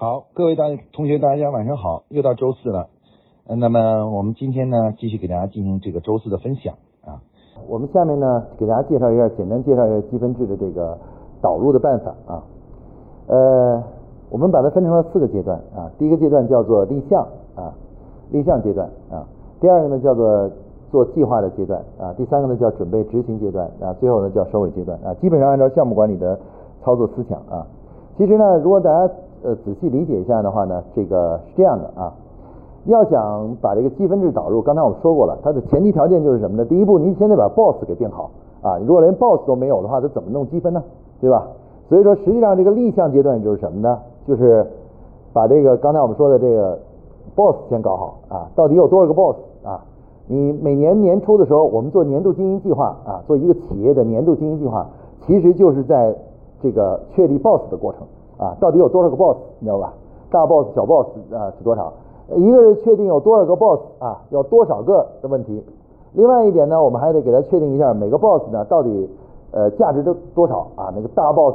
[0.00, 0.64] 好，各位大
[0.94, 2.88] 同学，大家晚上好，又到周四了。
[3.46, 6.72] 呃那么我们今天呢，继续给大家进行这个周四的分享
[7.04, 7.20] 啊。
[7.68, 10.96] 我们下面呢，给大家介绍一下，简单介绍一下积分制的这个
[11.42, 12.42] 导入的办法啊。
[13.26, 13.84] 呃，
[14.30, 15.92] 我们把它分成了四个阶段啊。
[15.98, 17.74] 第一个阶段叫做立项啊，
[18.30, 19.28] 立项阶段啊。
[19.60, 20.50] 第二个呢叫做
[20.90, 22.14] 做计划的阶段啊。
[22.14, 23.92] 第三个呢叫准备执行阶段啊。
[24.00, 25.12] 最后呢叫收尾阶段啊。
[25.20, 26.40] 基本上按照项目管理的
[26.82, 27.66] 操作思想啊。
[28.16, 29.12] 其实呢，如果大家
[29.42, 32.12] 呃仔细理解一下的话呢，这个是这样的啊。
[32.86, 36.64] 要想把这个积分制导入，刚才我们说过了，它的前提条件就是什么呢？
[36.64, 38.30] 第一步，你先得把 boss 给定好
[38.62, 38.78] 啊。
[38.78, 40.82] 如果连 boss 都没有的话，它怎么弄积分呢？
[41.20, 41.46] 对吧？
[41.90, 43.98] 所以说，实际上这个立项阶段就是什么呢？
[44.26, 44.66] 就是
[45.34, 46.78] 把这个刚才我们说的这个
[47.34, 48.48] boss 先搞好啊。
[48.54, 49.84] 到底有多少个 boss 啊？
[50.26, 54.86] 你每年年初的时候，我们做年度经营计划啊，做一个企业的年度经营计划，
[55.26, 56.16] 其实就是在
[56.62, 58.02] 这个确立 boss 的过程
[58.40, 58.56] 啊。
[58.58, 59.92] 到底有多少个 boss，你知道吧？
[60.30, 61.92] 大 boss、小 boss 啊是多少？
[62.34, 65.62] 一个是确定有多少个 boss 啊，要多少个的问题。
[66.12, 69.08] 另外一点呢，我们还得给它确定一下每个 boss 呢到底
[69.52, 70.92] 呃价值都多少啊？
[70.94, 71.54] 那个大 boss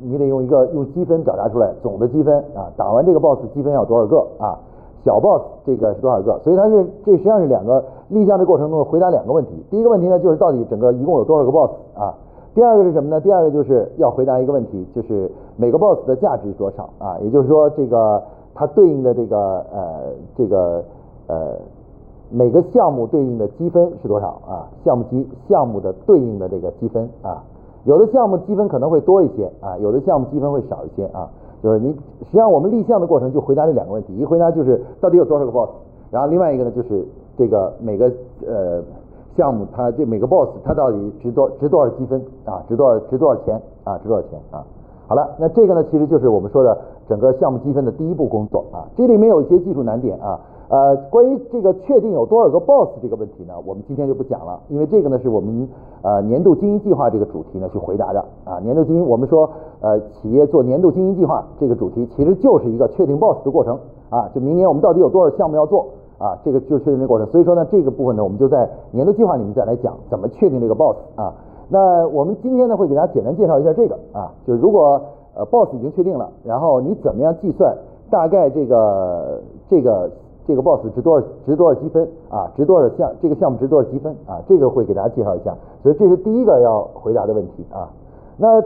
[0.00, 4.58] 你得用一个用积分表达出来，总的积分啊，打完这个 boss 积分要多少个啊？
[5.04, 6.38] 小 boss 这个是多少个？
[6.44, 9.50] 所以它是这实际上是两个立项的过程中回答两个问题。
[9.68, 12.14] 第一个问题呢，就是到底整个一共有多少个 boss 啊？
[12.54, 13.20] 第二个是什么呢？
[13.20, 17.18] 第二个就是要回答一个问题，就是每个 boss 的价值是多少啊？
[17.22, 18.22] 也就是说这个。
[18.54, 20.84] 它对应的这个呃这个
[21.26, 21.56] 呃
[22.30, 24.68] 每个项目对应的积分是多少啊？
[24.84, 27.42] 项目积项目的对应的这个积分啊，
[27.84, 31.30] 有的项目积分可能会多一些啊，有的项目积分会少一些啊。
[31.62, 31.92] 就是你
[32.24, 35.70] 实际上我们立项的过程就回答这两个问题，一回答就是到底有多少个 boss，
[36.10, 37.02] 然后另外一个呢就是
[37.38, 38.12] 这个每个
[38.46, 38.82] 呃
[39.36, 42.62] 项目它这每个 boss 它到底值多值多少积分啊？
[42.68, 43.98] 值多少值多少钱啊？
[43.98, 44.64] 值多少钱啊？
[45.08, 46.76] 好了，那这个呢其实就是我们说的。
[47.08, 55.68] 整个项目积分的第一步工作啊，这里面有一些技术难点啊，呃，关于这个确定有多少个 boss 这个问题呢，我们今天就不讲了，因为这个呢是我们
[56.02, 63.76] 呃年度经营计划这个主题呢去回答的啊，年度经营我们说呃企业做年度经营计划这个主题其实就是一个确定 boss 的过程
[64.08, 65.84] 啊，就明年我们到底有多少项目要做
[66.22, 71.34] 啊，这个就是确定的过程，所以说呢这个部分呢我们就在年度计划里面再来讲怎么确定这个 boss 啊，
[71.68, 75.00] 那我们今天呢会给大家简单介绍一下这个啊，就是如果。
[75.34, 77.74] 呃，boss 已经确定了，然后你怎么样计算
[78.10, 80.10] 大概这个这个
[80.46, 82.52] 这个 boss 值多少值多少积分啊？
[82.54, 84.42] 值多少项这个项目值多少积分啊？
[84.46, 87.88] 这个会给大家介绍一下，所以这是第一个要回答的问题啊。
[88.36, 88.60] 那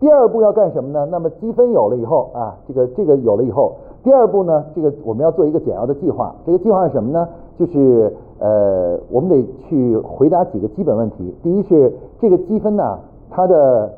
[0.00, 1.06] 第二步要干什么呢？
[1.10, 6.34] 那么积分有了以后啊，这个这个有了以后，第二步呢，这个我们要做一个简要的计划。
[6.46, 7.28] 这个计划是什么呢？
[7.58, 11.34] 就是呃，我们得去回答几个基本问题。
[11.42, 13.92] 第一是这个积分呢，它的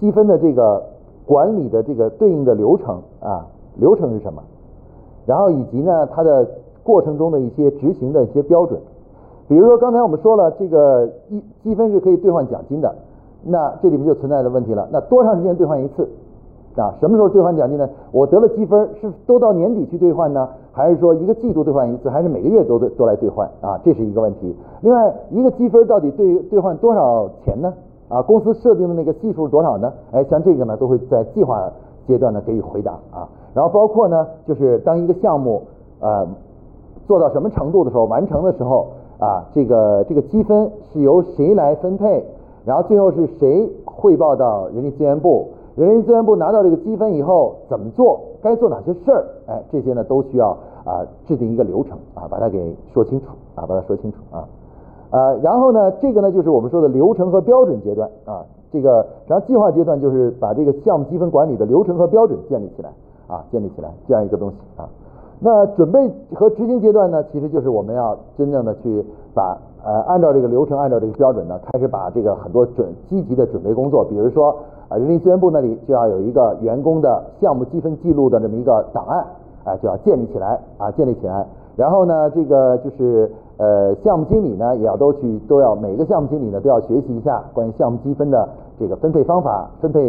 [0.00, 0.82] 积分的这个
[1.26, 4.42] 管理的这个对应的流程啊，流程是什么？
[5.26, 6.48] 然后以及呢，它的
[6.82, 8.80] 过程中的一些执行的一些标准。
[9.46, 12.94] 比如说刚才我们说了，这个一积分是可以兑换奖金的，
[13.44, 14.88] 那这里面就存在的问题了。
[14.92, 16.08] 那多长时间兑换一次
[16.76, 16.94] 啊？
[17.00, 17.88] 什么时候兑换奖金呢？
[18.12, 23.78] 我得了积分是都到年底去兑换呢，还是说一个季度兑换一次，还是每个月都都来兑换啊？
[23.84, 24.56] 这是一个问题。
[24.80, 27.72] 另外一个积分到底兑兑换多少钱呢？
[28.08, 29.92] 啊，公司设定的那个系数是多少呢？
[30.12, 31.70] 哎，像这个呢，都会在计划
[32.06, 33.28] 阶段呢给予回答啊。
[33.54, 35.62] 然后包括呢，就是当一个项目
[36.00, 36.26] 呃
[37.06, 38.86] 做到什么程度的时候，完成的时候
[39.18, 42.24] 啊，这个这个积分是由谁来分配？
[42.64, 45.48] 然后最后是谁汇报到人力资源部？
[45.74, 48.20] 人力资源部拿到这个积分以后怎么做？
[48.42, 49.24] 该做哪些事儿？
[49.46, 50.50] 哎，这些呢都需要
[50.84, 54.46] 啊制定一个流程啊，把它给说清楚啊，把它说清楚啊。
[55.10, 62.90] 啊，然后呢，这个呢就是我们说的流程和标准阶段啊，这个然后计划阶段就是把这个项目积分管理的流程和标准建立起来
[63.26, 64.88] 啊，建立起来这样一个东西啊。
[65.40, 74.54] 那准备和执行阶段呢，其实就是我们要真正的去把呃按照这个流程，按照这个标准呢，开始把这个很多准积极的准备工作，比如说
[74.88, 79.24] 啊，人力资源部那里就要有一个员工的项目积分记录的这么一个档案，
[79.64, 81.46] 啊，就要建立起来啊，建立起来。
[81.74, 90.00] 然后呢，这个就是呃，项目经理呢也要都去都要每个项目经理呢都要学习一下关于项目积分的这个分配方法、分配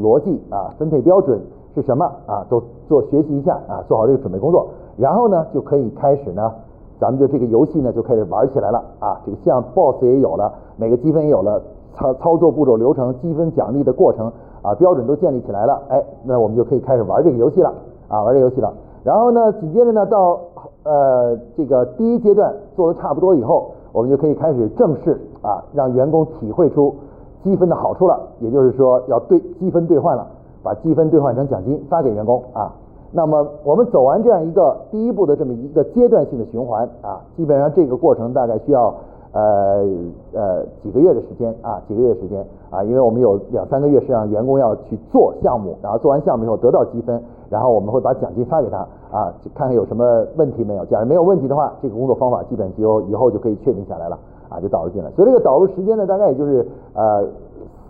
[0.00, 1.40] 逻辑啊、分配标准
[1.74, 4.66] 是什么啊，都做学习一下啊，做好这个准备工作。
[4.98, 6.52] 然后呢，就可以开始呢，
[6.98, 9.20] 咱们就这个游戏呢就开始玩起来了啊。
[9.24, 11.60] 这个像 boss 也有了，每个积分也有了，
[11.94, 14.32] 操操作步骤流程、积分奖励的过程
[14.62, 15.82] 啊，标准都建立起来了。
[15.88, 17.72] 哎，那我们就可以开始玩这个游戏了
[18.08, 18.72] 啊，玩这个游戏了。
[19.04, 20.40] 然后呢，紧接着呢，到
[20.84, 26.94] 呃这个第一阶段做的差不多以后，我们就可以开始正式啊，让员工体会出
[27.42, 28.18] 积分的好处了。
[28.40, 30.26] 也就是说，要兑积分兑换了。
[30.62, 32.74] 把积分兑换成奖金发给员工啊。
[33.12, 38.94] 那么我们走完这样一个第一步的这么一个阶段性的循环啊，基本上这个过程大概需要
[39.32, 39.84] 呃
[40.32, 48.78] 呃几个月的时间啊，几个月的时间啊，因为我们有两三个月是让员工要去做项目，然后做完项目以后得到积分，然后我们会把奖金发给他
[49.10, 50.84] 啊，看看有什么问题没有。
[50.86, 54.18] 假如没有问题的话，这个工作方法基本就以后就可以确定下来了
[54.48, 55.10] 啊，就导入进来。
[55.12, 57.24] 所以这个导入时间呢，大概也就是呃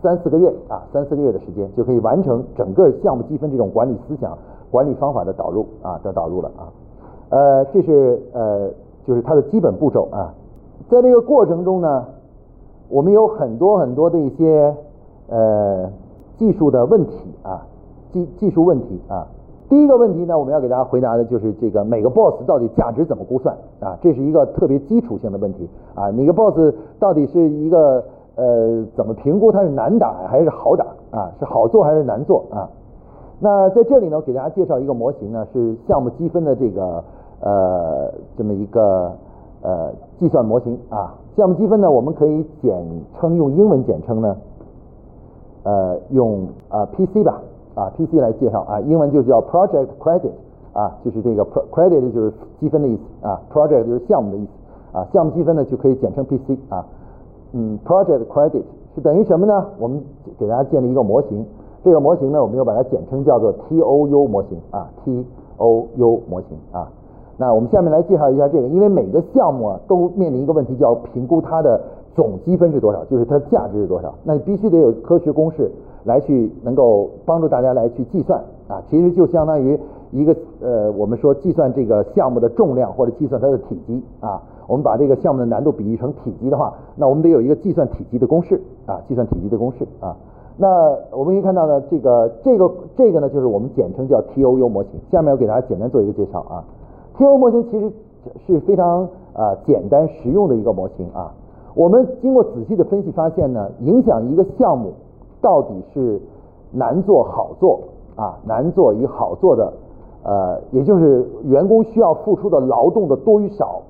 [0.03, 4.37] 三四个月啊，三四个月的时间就可以完成整个项目积分这种管理思想、
[4.71, 6.69] 管理方法的导入啊的导入了啊。
[7.29, 8.71] 呃，这是呃
[9.05, 10.33] 就是它的基本步骤啊。
[10.89, 12.05] 在这个过程中呢，
[12.89, 14.75] 我们有很多很多的一些
[15.29, 15.91] 呃
[16.37, 17.67] 技术的问题啊，
[18.13, 19.27] 技技术问题啊。
[19.69, 23.99] 第一个问题呢，我们要给大家回答的就是这个每个 boss 到底价值怎么估算啊？
[24.01, 26.09] 这是一个特别基础性的问题啊。
[26.11, 26.57] 哪个 boss
[27.01, 28.05] 到底是一个
[28.37, 31.33] 呃怎么评估它是难打还是好打啊？
[31.41, 32.71] 是好做还是难做啊？
[33.41, 37.05] 那在这里呢，我给大家介绍一个模型呢，是项目积分的这个
[37.41, 39.13] 呃这么一个
[39.63, 41.15] 呃计算模型啊。
[41.37, 42.85] 项目积分呢，我们可以简
[43.19, 44.37] 称用英文简称呢，
[45.65, 47.41] 呃用啊 PC 吧。
[47.77, 50.31] 啊，PC 来介绍啊，英文就叫 Project Credit
[50.73, 56.87] 啊，就是这个 Credit 就是积分的意思啊，Project 就是项目的意思啊，项目积分呢就可以简称 PC 啊，
[57.53, 58.63] 嗯，Project Credit
[58.95, 59.67] 是等于什么呢？
[59.79, 60.03] 我们
[60.39, 61.45] 给大家建立一个模型，
[61.87, 66.91] 这个模型呢，我们又把它简称叫做 TOU 模型啊，TOU 模型啊。
[67.39, 71.81] 那我们下面来介绍一下这个，因为每个项目啊都面临一个问题，叫评估它的
[72.17, 75.71] 总积分是多少，就是它的价值是多少，那你必须得有科学公式。
[76.05, 79.77] 来去能够帮助大家来去计算啊，其实就相当于
[80.13, 84.41] 一个呃，我们说计算这个项目的重量或者计算它的体积啊。
[84.69, 90.17] 我们把这个项目的难度比喻成体积的话，那我们得有一个计算体积的公式啊，计算体积的公式啊。
[90.57, 90.69] 那
[91.11, 94.93] 我们可以看到呢，这个这个这个呢，就是我们简称叫 TOU 模型。
[95.11, 96.65] 下面我给大家简单做一个介绍啊。
[97.19, 97.93] TOU 模型其实
[98.47, 101.33] 是非常啊简单实用的一个模型啊。
[101.75, 104.93] 我们经过仔细的分析发现呢，影响一个项目。
[105.43, 106.21] 到底是
[106.73, 107.79] 难做好做
[108.17, 108.37] 啊？
[108.45, 109.73] 难做与好做的，
[110.25, 113.83] 呃，也就是员工需要付出的劳动的多与少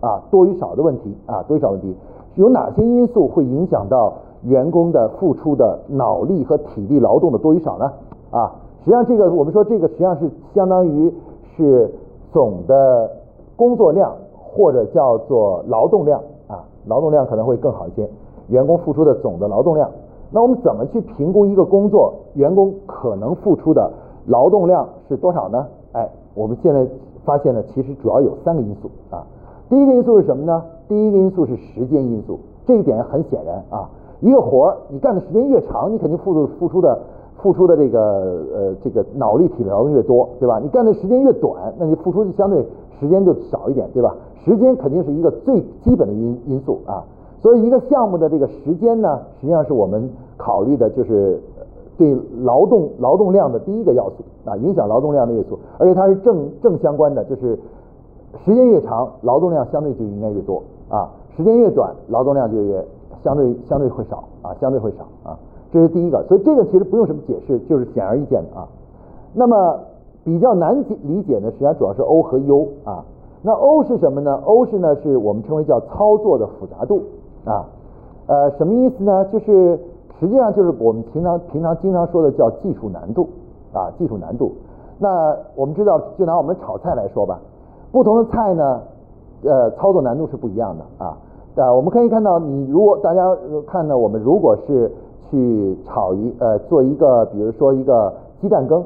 [0.00, 1.94] 啊，多与少的问题啊，多与少问题，
[2.36, 4.14] 有哪些因素会影响到
[4.44, 7.92] 员工的付出的脑力和体力劳动的多与少呢？
[8.30, 11.12] 啊，实际上这个我们说这个实际上是相当于
[11.56, 11.90] 是
[12.32, 13.10] 总的
[13.56, 18.08] 工作量或者叫做劳动量啊，劳动量可能会更好一些，
[18.48, 19.88] 员工付出的总的劳动量。
[20.30, 23.90] 那我们怎么去评估一个工作员工可能付出的
[24.26, 25.66] 劳动量是多少呢？
[25.92, 26.86] 哎，我们现在
[27.24, 29.26] 发现呢，其实主要有三个因素啊。
[29.68, 30.62] 第一个因素是什么呢？
[30.88, 32.38] 第一个因素是时间因素。
[32.66, 33.90] 这一点很显然啊，
[34.22, 36.98] 一个活儿你干的时间越长，你肯定付出付出的
[37.36, 38.00] 付出的这个
[38.54, 40.60] 呃这个脑力体力劳动越多，对吧？
[40.62, 42.64] 你干的时间越短，那你付出的相对
[43.00, 44.14] 时间就少一点，对吧？
[44.44, 47.04] 时间肯定是一个最基本的因因素啊。
[47.40, 51.40] 所以一个项目的这个时间呢，实际上是我们考虑的就是
[51.98, 57.58] 对劳动劳动量的第一个要素啊，影响劳动量的要素，而且它是正正相关的，就是
[58.44, 62.84] 时间越长，劳动量相对就应该越多啊，时间越短，劳动量就越
[63.22, 65.38] 相对相对会少啊，相对会少啊，
[65.72, 66.22] 这是第一个。
[66.28, 68.68] 所以这个其实不用什么解释，就是显而易见的啊。
[69.34, 69.78] 那么
[70.24, 73.04] 比较难解理解的，实际上主要是 O 和 U 啊。
[73.42, 77.02] 那 O 是什么呢？O 是呢，是我们称为叫操作的复杂度。
[77.44, 77.66] 啊，
[78.28, 79.24] 呃，什么意思呢？
[79.32, 79.76] 就是
[80.20, 83.28] 实际上就是我们平常平常经常说的叫技术难度
[83.72, 84.52] 啊，技术难度。
[84.98, 87.40] 那我们知道，就拿我们炒菜来说吧，
[87.90, 88.80] 不同的菜呢，
[89.42, 91.16] 呃，操作难度是不一样的啊。
[91.56, 94.90] 啊，我们可以看到，你如果大家看呢，我们如果是
[95.30, 98.82] 去炒一呃做一个，比如说一个鸡蛋羹，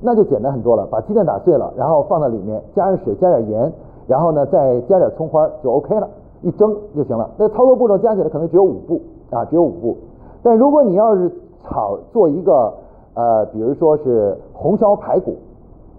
[0.00, 3.72] 那就简单很多了，把鸡蛋打碎了，然后放到里面，加上水，加点盐，
[4.06, 6.08] 然后呢再加点葱花就 OK 了。
[6.40, 9.00] 一蒸就行了，那操作步骤加起来可能只有五步
[9.30, 9.96] 啊，只有五步。
[10.40, 11.28] 但如果你要是
[11.64, 12.72] 炒做一个
[13.14, 15.34] 呃，比如说是红烧排骨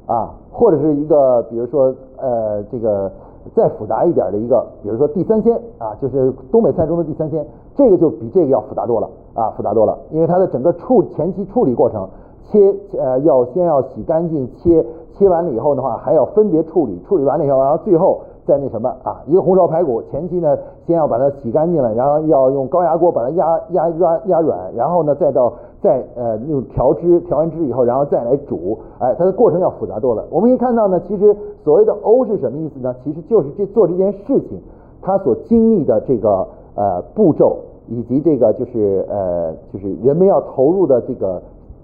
[0.07, 3.11] 啊，或者是一个比如说呃这个
[3.55, 12.07] 再复杂一点的一个，比如说地三鲜啊，就是东北菜中的地三鲜，这个就比这个要复杂多了啊，复杂多了，因为它的整个处前期处理过程，
[12.45, 18.21] 切呃要先要洗干净，切切完了以后的话，还要分别处理，处理完了以后，然后最后。
[18.45, 30.25] 再那什么啊，一个红烧排骨前期呢，先要把它洗干净了，然后要用高压锅把它压压压压软，然后呢再到再呃用调汁调完汁以后，然后再来煮，哎，它的过程要复杂多了。
[30.29, 32.93] 我们可以看到呢，其实所谓的 O 是什么意思呢？
[33.03, 34.59] 其实就是这做这件事情，
[35.01, 36.45] 它所经历的这个
[36.75, 37.57] 呃步骤，
[37.87, 41.41] 以及这个就是呃就是人们要投入的这个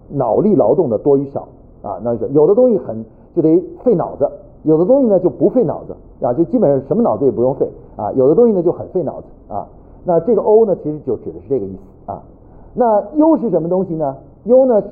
[0.10, 1.48] 脑力劳动的多与少
[1.82, 4.30] 啊，那有的东西很就得费脑子，
[4.64, 9.68] 有的东西呢就不费脑子啊，就基本上什么脑子也不用费啊，有的东西呢就很费脑子啊。
[10.04, 12.22] 那这个 O 呢，其实就指的是这个意思啊。
[12.76, 14.84] 那 U 是什么东西呢？U 呢，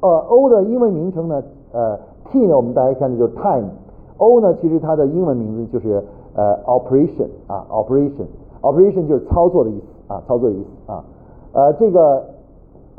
[0.00, 1.98] 呃，O 的英文名称呢，呃
[2.30, 6.02] ，T 呢，我们大家看的就是 time，O 呢，其实它的英文名字就是
[6.34, 11.04] 呃 operation 啊，operation，operation 就是操作的意思啊，操作的意思啊。
[11.52, 12.24] 呃，这个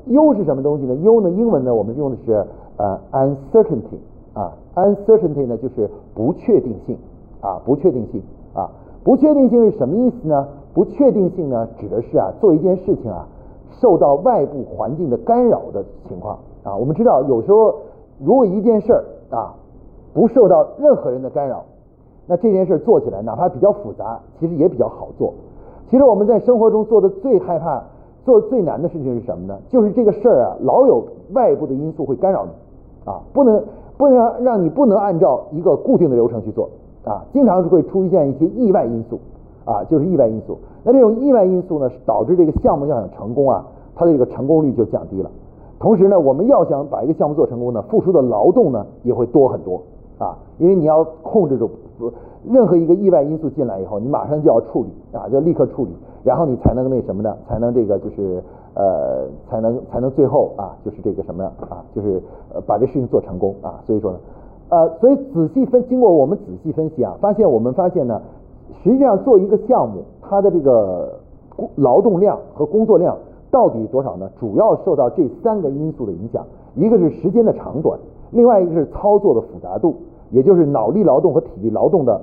[0.07, 2.45] U 是什么东西呢？U 呢，英文呢，我们用的是
[2.75, 3.99] 呃 uncertainty
[4.33, 6.97] 啊，uncertainty 呢就是不确定性
[7.39, 8.21] 啊，不确定性
[8.53, 8.69] 啊，
[9.01, 10.45] 不确定性是什么意思呢？
[10.73, 13.25] 不确定性呢，指的是啊，做一件事情啊，
[13.71, 16.75] 受到外部环境的干扰的情况啊。
[16.75, 17.73] 我们知道，有时候
[18.19, 19.53] 如果一件事儿啊，
[20.13, 21.63] 不受到任何人的干扰，
[22.27, 25.33] 那这件事做起来，哪怕比较复杂，其实也比较好做。
[25.87, 27.83] 其实我们在生活中做的最害怕、
[28.23, 29.57] 做最难的事情是什么呢？
[29.69, 32.51] 就是这个事儿啊，老有外部的因素会干扰你
[33.09, 33.63] 啊，不能
[33.97, 36.69] 不能让让你不能按照一个固定的流程去做
[37.03, 39.19] 啊，经常是会出现一些意外因素。
[39.65, 40.57] 啊，就是意外因素。
[40.83, 45.29] 那这种意外因素呢，是导致这个项目要想成功啊，它的这个成功率就降低了。
[45.79, 49.81] 同时呢，我们要想把一个项目做成功呢，付出的劳动呢也会多很多
[50.17, 51.69] 啊，因为你要控制住
[52.45, 55.91] 任何一个意外因素进来以后，你马上就要处理啊，就立刻处理，
[56.23, 57.35] 然后你才能那什么呢？
[57.47, 58.41] 才能这个就是
[58.73, 62.21] 呃，才能才能最后啊，就是这个什么啊，就是
[62.65, 63.79] 把这事情做成功啊。
[63.85, 64.19] 所以说呢，
[64.69, 68.21] 呃，所以仔细分，经过我们仔细分析啊，发现我们发现呢。
[68.83, 71.19] 实际上，做一个项目，它的这个
[71.75, 73.17] 劳动量和工作量
[73.51, 74.29] 到底多少呢？
[74.39, 76.45] 主要受到这三个因素的影响，
[76.75, 77.99] 一个是时间的长短，
[78.31, 79.95] 另外一个是操作的复杂度，
[80.31, 82.21] 也就是脑力劳动和体力劳动的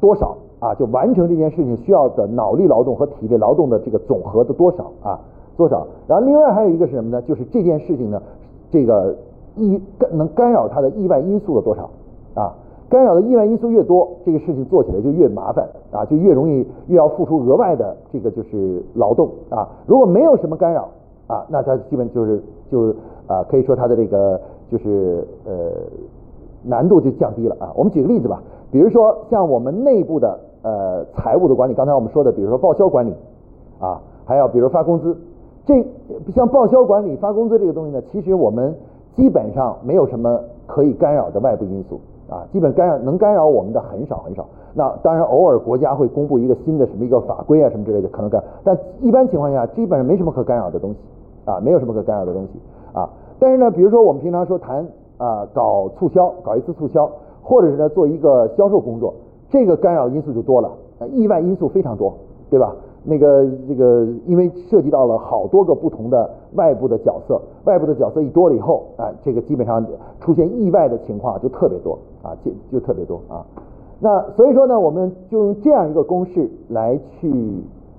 [0.00, 5.18] 多少啊，就完成这件事情需要的脑力劳动和体力劳动的这个总和的多少啊，
[5.56, 5.86] 多少？
[6.06, 7.22] 然后另外还有一个是什么呢？
[7.22, 8.22] 就是这件事情呢，
[8.70, 9.16] 这个
[9.56, 11.90] 意干能干扰它的意外因素的多少
[12.34, 12.54] 啊？
[12.90, 19.68] 干扰的意外因素越多，这个事情做起来就越麻烦啊，就越容易越要付出额外的这个就是劳动啊。
[19.86, 20.88] 如果没有什么干扰
[21.28, 22.92] 啊，那它基本就是就
[23.28, 25.70] 啊，可以说它的这个就是呃
[26.64, 27.70] 难度就降低了啊。
[27.76, 28.42] 我们举个例子吧，
[28.72, 33.14] 比如说像我们内部的呃财务的管理，刚才我们说的，比如说报销管理
[33.78, 35.16] 啊，还有比如发工资，
[35.64, 35.86] 这
[36.32, 38.74] 像报销管理、发工资这个东西呢，其实我们
[39.14, 42.00] 基本上没有什么可以干扰的外部因素。
[42.30, 44.46] 啊，基本干扰能干扰我们的很少很少。
[44.72, 48.40] 那当然，偶尔国家会公布一个新的什么一个法规啊什么之类的，可能干。
[48.62, 50.98] 但一般情况下，基本上没什么可干扰的东西
[51.44, 52.60] 啊，没有什么可干扰的东西
[52.92, 53.10] 啊。
[53.40, 54.86] 但是呢，比如说我们平常说谈
[55.18, 57.10] 啊，搞促销，搞一次促销，
[57.42, 59.12] 或者是呢做一个销售工作，
[59.48, 60.70] 这个干扰因素就多了，
[61.10, 62.14] 意外因素非常多，
[62.48, 62.72] 对吧？
[63.10, 69.84] 那个这个，因为涉及到了好多个不同的外部的角色，外部的角色一多了以后，啊，这个基本上
[70.20, 73.44] 出现意外的情况就特别多啊，就就特别多啊。
[73.98, 77.30] 那所以说呢，我们就用这样一个公式来去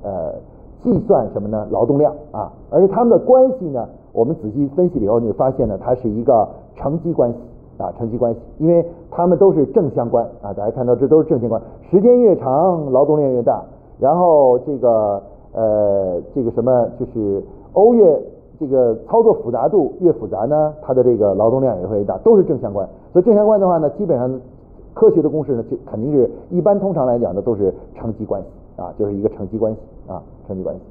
[0.02, 0.34] 呃
[0.80, 1.68] 计算什么呢？
[1.70, 7.38] 劳动量啊，而且它们的关系呢，我们仔细分析了以后，你就发现呢，它是一个乘积关系
[7.78, 10.54] 啊，乘积关系，因为它们都是正相关啊。
[10.54, 13.62] 大家看到这都是正相关，时间越长，劳动量越大。
[14.02, 15.22] 然后这个
[15.54, 17.44] 呃这个什么就是
[17.74, 18.20] 欧越
[18.60, 22.90] 这个操作复杂度越复杂呢，它的这个劳动量也会越大，都是正相关。
[23.14, 24.42] 所以正相关的话呢，基本上
[24.96, 28.48] 科学的公式呢就肯定是一般通常来讲的都是乘积关系
[28.82, 30.82] 啊，就是一个乘积关系啊，乘积关系。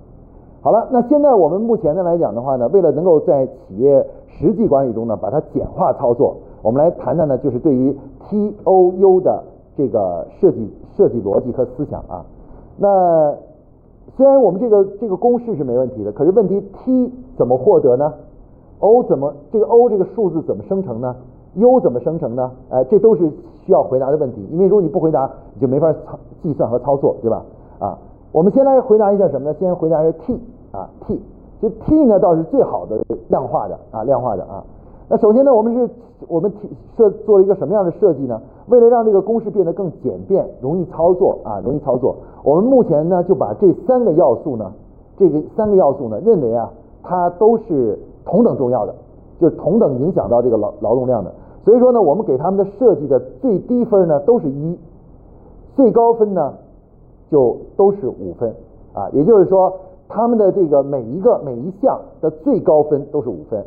[0.62, 7.93] 好了，那现在我们目前的来讲的话呢，为了能够在企业实际管理中呢把它简化操作，我们来谈谈呢就是对于
[8.29, 9.43] T O U 的
[9.76, 12.25] 这个设计设计逻辑和思想啊。
[12.83, 13.35] 那
[14.17, 18.11] 虽然我们这个这个公式是没问题的，可是问题 T 怎么获得呢
[18.79, 21.15] ？O 怎么这个 O 这个数字怎么生成呢
[21.57, 22.51] ？U 怎么生成呢？
[22.71, 23.31] 哎，这都是
[23.67, 24.49] 需要回答的问题。
[24.51, 27.45] 因为如果你不回答，你就没法操计算和操作，对吧？
[27.79, 27.99] 啊，
[28.33, 29.57] 我们先来回答一下什么呢？
[29.61, 30.41] 先回答一下 T
[30.73, 31.21] 啊 T，
[31.61, 34.65] 就 T 呢倒是最好的量化的啊量化的啊。
[35.11, 35.90] 那首先呢，我们是
[36.29, 36.52] 我们
[36.97, 38.40] 设做了一个什么样的设计呢？
[38.69, 42.14] 为了让这个公式变得更简便、容易操作啊，容易操作，
[42.45, 44.73] 我们目前呢就把这三个要素呢，
[45.19, 46.71] 这个三个要素呢，认为啊，
[47.02, 48.95] 它都是同等重要的，
[49.40, 51.33] 就是同等影响到这个劳劳动量的。
[51.64, 54.79] 所以说呢，我们给他们的设计的最低分呢都是一，
[55.75, 56.55] 最高分呢
[57.33, 58.55] 就都是五分
[58.95, 59.73] 啊，也就是说，
[60.09, 63.61] 他们的这个每一个每一项的最高分都是五分。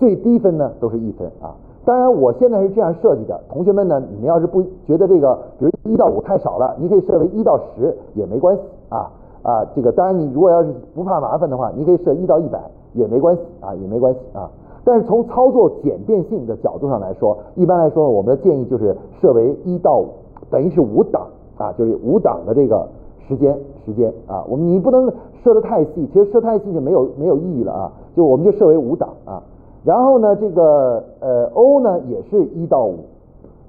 [0.00, 1.52] 最低分呢都是一分啊，
[1.84, 12.58] 当然我现在是这样设计的，同学们呢，你们要是不觉得这个，比如一到五太少了，你可以设为一到十也没关系啊啊，这个当然你如果要是不怕麻烦的话，你可以设一到一百
[12.94, 14.50] 也没关系啊也没关系啊。
[14.84, 20.06] 但是从操作简便性的角度上来说，一般来说，我们的建议就是设为一到五，
[20.50, 21.26] 等于是五档
[21.58, 22.88] 啊，就是五档的这个
[23.28, 23.54] 时间
[23.84, 24.42] 时间啊。
[24.48, 25.12] 我们你不能
[25.44, 27.92] 设的太细，其实设太细就没有没有意义了啊。
[28.16, 29.42] 就我们就设为五档啊。
[29.82, 32.98] 然后呢，这个呃 O 呢也是一到五，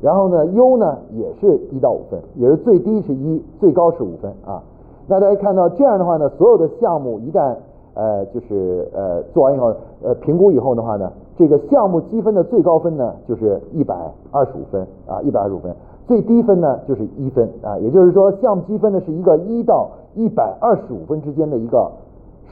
[0.02, 4.62] 然后呢 U 呢也是一到五分，也是最低是一，最高是五分啊。
[5.08, 7.56] 那大家看到这样的话呢，所有的项目一旦
[7.94, 13.96] 呃就是呃做完以后，呃评估以后的话呢，这个项目积分的最高分呢就是一百
[14.32, 15.74] 二十五分啊，一百二十五分，
[16.08, 21.90] 最低分呢就是一分啊，也就是说项目积分呢是一个一到一百二十五分之间的一个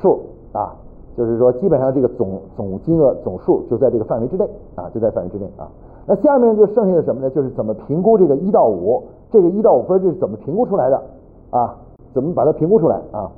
[0.02, 0.20] 数
[0.54, 0.76] 啊。
[1.20, 5.68] 就是说，基本上这个总总金额总数就在这个范围之内啊，就在范围之内啊。
[6.06, 7.30] 那下面就剩下的什么呢？
[7.30, 11.04] 就是怎么评估这个一到五，这个一到五分这是怎么评估出来的
[11.50, 11.76] 啊？
[12.14, 13.30] 怎么把它评估出来啊？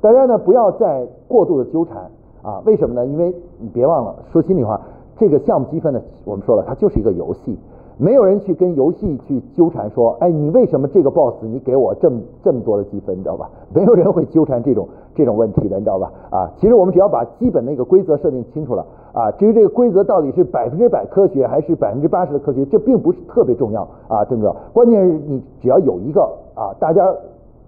[0.00, 2.10] 大家呢不要再过度的纠缠
[2.42, 2.62] 啊？
[2.64, 3.04] 为什么呢？
[3.04, 4.80] 因为你别忘了，说心里话，
[5.18, 7.58] 这个项目积分呢，我们说了，它就是一个游戏。
[7.96, 13.48] 没有人去跟游戏去纠缠说，哎，你为什么这个 boss 你给我这么这么多的积分，你知道吧？
[13.72, 16.10] 没有人会纠缠这种这种问题的，你知道吧？
[16.30, 24.52] 啊，其实我们只要把基本那个规则设定清楚了，啊，至于这个规则到底是百分之百科学还是百分之八十的科学，这并不是特别重要啊，对不对？
[24.72, 26.20] 关键是你只要有一个
[26.54, 27.14] 啊，大家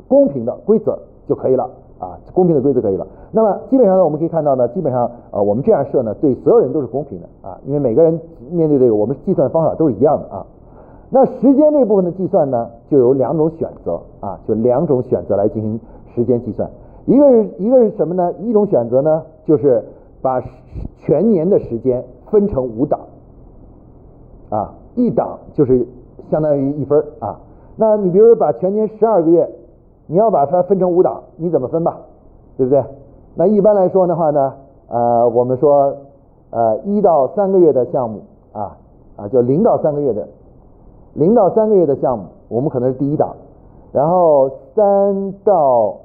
[0.09, 1.71] 公平的规则就可以了。
[1.99, 3.07] 啊，公平的规则可以了。
[3.33, 10.45] 那么基本上呢，我们可以看到呢，基本上呃，我们这样设呢，对所有人都是公平的啊，因为每个人面对这个，我们计算方法都是一样的啊。
[11.09, 15.81] 那时间这部分的计算呢，就有两种选择啊，就两种选择来进行
[16.15, 16.69] 时间计算。
[17.07, 18.31] 一个是一个是什么呢？
[18.41, 19.83] 一种选择呢，就是
[20.21, 20.43] 把
[20.99, 23.01] 全年的时间分成五档
[24.51, 25.87] 啊，一档就是
[26.31, 27.39] 相当于一分啊。
[27.77, 29.49] 那你比如说把全年十二个月。
[30.07, 31.99] 你要把它分成五档，你怎么分吧，
[32.57, 32.85] 对不对？
[33.35, 34.55] 那一般来说的话呢，
[34.89, 35.95] 呃，我们说，
[36.51, 38.21] 呃，一到三个月的项目
[38.53, 38.77] 啊
[39.17, 40.27] 啊，就零到三个月的，
[41.15, 43.35] 零到三个月的项目，我们可能是第一档，
[43.93, 45.97] 然后三到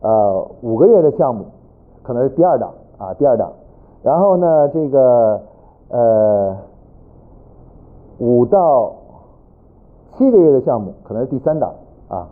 [0.00, 1.44] 呃五个月的项目
[2.02, 3.52] 可能是第二档啊，第二档，
[4.02, 5.40] 然后呢，这个
[5.88, 6.56] 呃
[8.18, 8.92] 五到
[10.18, 11.72] 七个月的项目可能是第三档
[12.08, 12.28] 啊。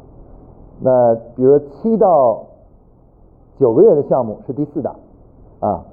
[0.83, 2.43] 那比如说七到
[3.59, 4.97] 九个月的项目是第四档
[5.61, 5.85] 啊，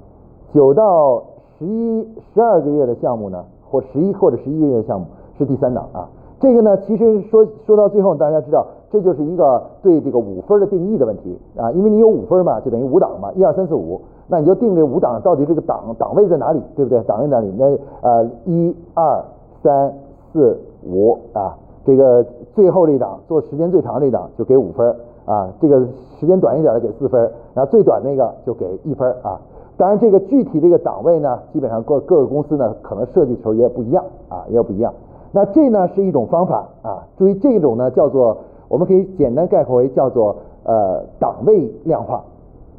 [0.54, 1.22] 九到
[1.58, 6.08] 十一十二个月的项目呢，或十一或者十一个月的项目是第三档啊。
[6.40, 17.02] 这个呢，其实说说到最后，大家知道这就是一个对这个五分的定义的问题啊，因为你有五分嘛，就等于五档嘛，一二三四五，那你就定这五档到底这个档档位在哪里，对不对？
[17.02, 17.52] 档位哪里？
[17.58, 19.22] 那呃一二
[19.62, 19.92] 三
[20.32, 21.58] 四五啊。
[21.88, 22.22] 这个
[22.52, 25.80] 最后这一档做时间最长这一档就给五分啊，这个
[26.20, 27.18] 时间短一点的给四分，
[27.54, 29.40] 然后最短那个就给一分啊。
[29.78, 34.92] 当然这个具体这个档位呢，基本上各各个公司呢可能设计的时候也不一样啊，也不一样。
[35.32, 38.36] 那这呢是一种方法啊，注意这种呢叫做
[38.68, 42.22] 我们可以简单概括为叫做呃档位量化，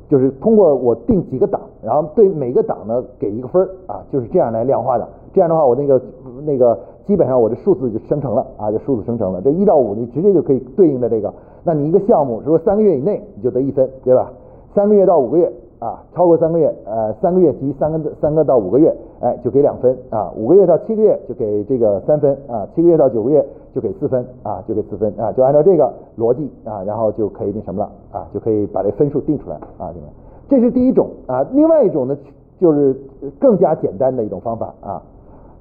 [0.07, 5.07] 就是通过我定几个档，然后对每个档呢给一个分啊，就是这样来量化的。
[5.33, 5.99] 这样的话我那个
[6.45, 6.77] 那个。
[7.09, 9.41] 基本上我这数字就生成了啊，这数字生成了。
[9.41, 14.31] 这一到五你直接就可以对应的这个，那你一个项目如果三个月以内你就得一分，对吧？
[14.75, 20.31] 三个月到五个月啊，超过三个月，呃，三个月及三个三个到五个月，哎，就给两分啊。
[20.37, 23.43] 五个月到七个月就给这个三分啊，七个月到九个月
[23.73, 30.05] 就给四分啊，就给四分啊，就按照这个逻辑啊，然后就可以那什么了啊，就可以把这分数定出来啊，这个
[30.47, 31.43] 这是第一种啊。
[31.53, 32.15] 另外一种呢，
[32.59, 32.95] 就是
[33.39, 35.01] 更加简单的一种方法啊，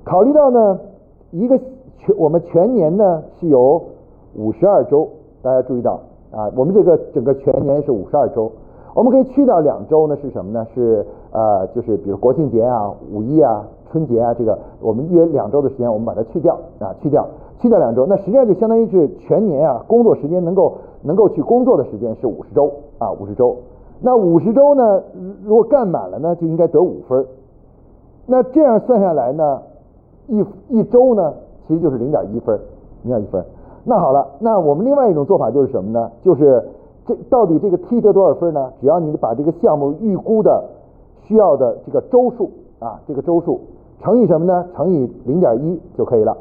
[0.05, 0.79] 考虑到呢。
[1.31, 1.59] 一个
[1.99, 3.83] 全我们全年呢是有
[4.35, 5.09] 五十二周，
[5.43, 8.51] 大家注意到啊，我们这个整个全年是五十二周，
[8.95, 10.67] 我们可以去掉两周呢是什么呢？
[10.75, 17.27] 是呃就是比如国庆节啊、五一啊、春节啊，这个我们约两周的时间，我们把它去掉啊，去掉
[17.59, 23.57] 去掉两周，那实际上就相当于是全年啊工作时间能够能够去工作的时间是五十周啊五十周，
[24.01, 25.03] 那五十周呢
[25.45, 27.27] 如果干满了呢就应该得五分，
[28.27, 29.61] 那这样算下来呢？
[30.29, 31.35] 一一周呢，
[31.67, 32.59] 其实就是零点一分，
[33.03, 33.45] 零点一分。
[33.85, 36.11] 那好了，那我们另外一种做法就是什么呢？
[36.23, 36.63] 就是
[37.07, 38.71] 这到底这个 T 得多少分呢？
[38.81, 40.63] 只要你把这个项目预估的
[41.23, 43.61] 需要的这个周数啊，这个周数
[44.03, 44.67] 乘以什么呢？
[44.77, 46.37] 乘以零点一就可以了。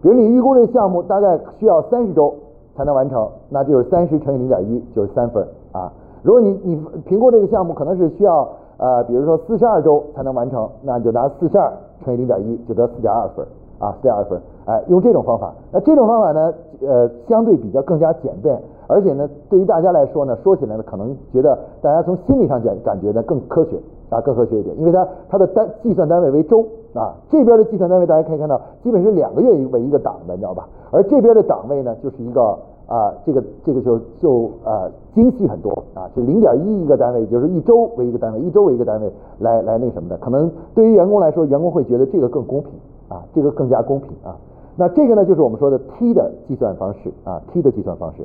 [0.00, 2.34] 比如你预估这个项目大概需要三十周
[2.74, 5.92] 才能完成，那就是三十乘以零点一就是三分啊。
[6.22, 11.70] 如果你你评估这个项目可能是需要呃，比如说四十二周才能完成，那你就拿四十二。
[12.04, 13.46] 乘以零点一就得四点二分
[13.78, 15.52] 啊，四点二分，哎，用这种方法。
[15.72, 23.78] 那这种方法呢，呃，相对比较更加简便，而且呢，对于大家来说呢，说起来呢，可能觉得大家从心理上讲感觉呢更科学
[24.10, 30.68] 啊，更科学一点，因为它它的单计算单位为周啊，这边的计算单位大家可以看到，基本是两个月为一个档的，你知道吧？
[30.90, 32.58] 而这边的档位呢，就是一个。
[32.88, 42.72] 啊，这个这个就就啊精细很多啊，是零点一一个单位，就是一周为一个单位，一周为一个单位来来那什么的，可能对于员工来说，员工会觉得这个更公平
[43.10, 44.34] 啊，这个更加公平啊。
[44.74, 48.24] 那这个呢，就是我们说的 T 的计算方式啊，T 的计算方式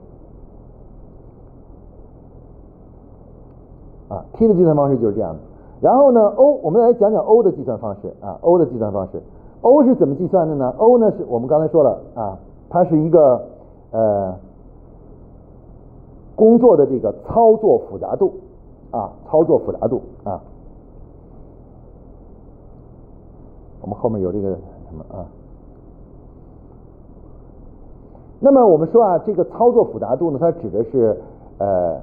[4.07, 5.39] 啊，T 的计算方式就是这样的。
[5.81, 9.21] 然后呢，O 我们来讲讲 O 的计算方式啊，O 的计算方式
[9.59, 13.41] ，O 是怎么计算的呢？O 呢是我们刚才说了啊，它是一个
[13.91, 14.33] 呃。
[16.35, 18.33] 工作的这个操作复杂度
[18.89, 20.41] 啊，操作复杂度啊，
[23.81, 25.25] 我们后面有这个什么啊？
[28.39, 31.15] 那么我们说啊，这个操作复杂度呢，它指的是
[31.59, 31.99] 呃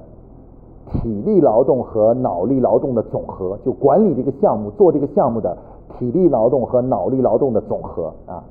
[0.87, 5.57] 体力劳动和脑力劳动的总和，就管理这个项目、做这个项目的
[5.99, 8.43] 体力劳动和脑力劳动的总和啊。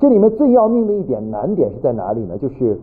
[0.00, 2.36] 这里面最要命的一点难点是在哪里呢？
[2.36, 2.78] 就是。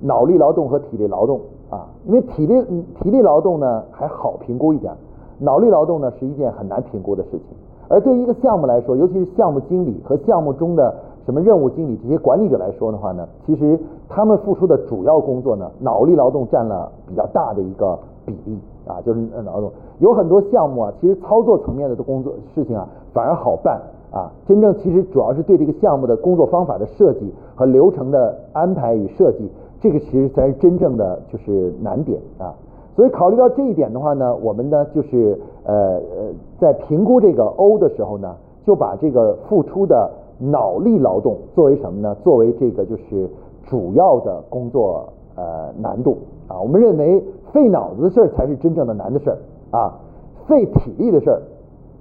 [0.00, 2.62] 脑力劳动和体力劳动啊，因为体力
[3.00, 4.92] 体力劳动呢还好评估一点，
[5.38, 7.40] 脑力劳动呢是一件很难评估的事情。
[7.88, 10.92] 而对于一个项目来说，尤其是项目经理和项目中的
[11.24, 13.78] 什么任务经理这些管理者来说的话呢，其实
[14.08, 19.70] 他们付出的主要工作呢，脑力劳动占了比较大的一个比例啊，就是劳动。
[20.00, 23.80] 有很多项目啊，其实操作层面的工作事情啊反而好办
[24.10, 29.48] 啊，真正其实主要是对这个项目的工作方法的设计和流程的安排与设计。
[29.86, 32.52] 这个其实才是真正的就是难点啊，
[32.96, 36.00] 所以考虑到这一点的话呢，我们呢就是呃呃
[36.58, 42.16] 在评估这个 O 的时候呢，就把这个付出的脑力劳动作为什么呢？
[42.24, 43.30] 作为这个就是
[43.64, 46.16] 主要的工作呃难度
[46.48, 47.22] 啊，我们认为
[47.52, 49.38] 费脑子的事儿才是真正的难的事儿
[49.70, 49.94] 啊，
[50.48, 51.40] 费体力的事儿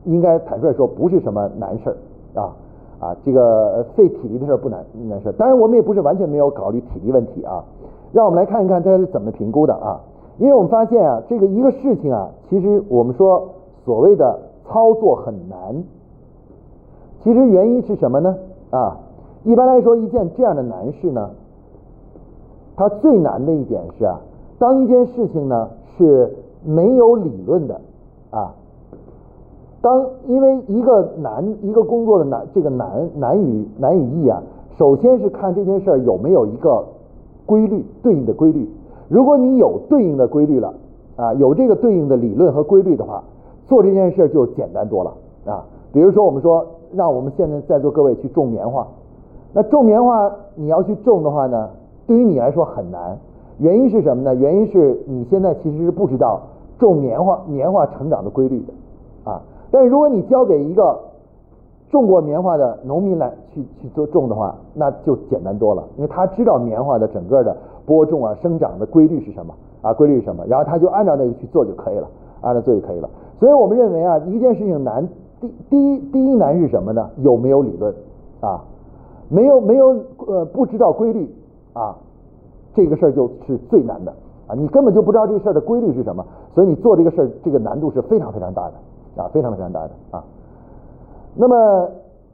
[0.05, 2.55] 应该坦率说不是什么难事儿啊。
[2.99, 7.63] 啊，这个费体力的事不难难事，当然我们也不是完全没有考虑体力问题啊。
[8.11, 9.99] 让我们来看一看他是怎么评估的啊。
[10.37, 13.49] 因为我们发现啊，这个一个事情啊，其实我们说
[13.85, 15.83] 所谓的操作很难，
[17.23, 18.35] 其实原因是什么呢？
[18.69, 18.97] 啊，
[19.43, 21.29] 一般来说一件这样的难事呢，
[22.75, 24.19] 它最难的一点是啊，
[24.59, 26.33] 当一件事情呢是
[26.65, 27.79] 没有理论的
[28.31, 28.53] 啊。
[29.85, 34.41] 当因为一个难一个工作的难这个难难与难与易啊，
[34.79, 36.83] 首先是看这件事儿有没有一个
[37.45, 38.67] 规律对应的规律。
[39.09, 40.73] 如果你有对应的规律了
[41.15, 43.23] 啊，有这个对应的理论和规律的话，
[43.67, 45.13] 做这件事儿就简单多了
[45.45, 45.63] 啊。
[45.93, 48.87] 比如说我们说，让我们现在在座各位去种棉花，
[49.53, 51.69] 那种棉花你要去种的话呢，
[52.07, 53.15] 对于你来说很难。
[53.59, 54.33] 原因是什么呢？
[54.33, 56.41] 原因是你现在其实是不知道
[56.79, 58.73] 种棉花棉花成长的规律的。
[59.71, 60.97] 但如果你交给一个
[61.89, 72.07] 种过棉花的农民来去去做种的话，那就简单多了，因为他知道棉花的整个的播种啊、生长的规律是什么啊，规律是什么，然后他就按照那个去做就可以了，
[72.41, 73.09] 按照做就可以了。
[73.39, 75.07] 所以我们认为啊，一件事情难，
[75.39, 77.09] 第第一第一难是什么呢？
[77.17, 77.93] 有没有理论
[78.41, 78.63] 啊？
[79.29, 79.95] 没有没有
[80.27, 81.27] 呃不知道规律
[81.73, 81.95] 啊，
[82.73, 84.11] 这个事儿就是最难的
[84.47, 88.73] 啊，你根本就不知道这个事儿的规律是什么，所以你做这个事儿这个难度是非常非常大的。
[89.17, 90.23] 啊，非常非常大的啊。
[91.35, 91.89] 那么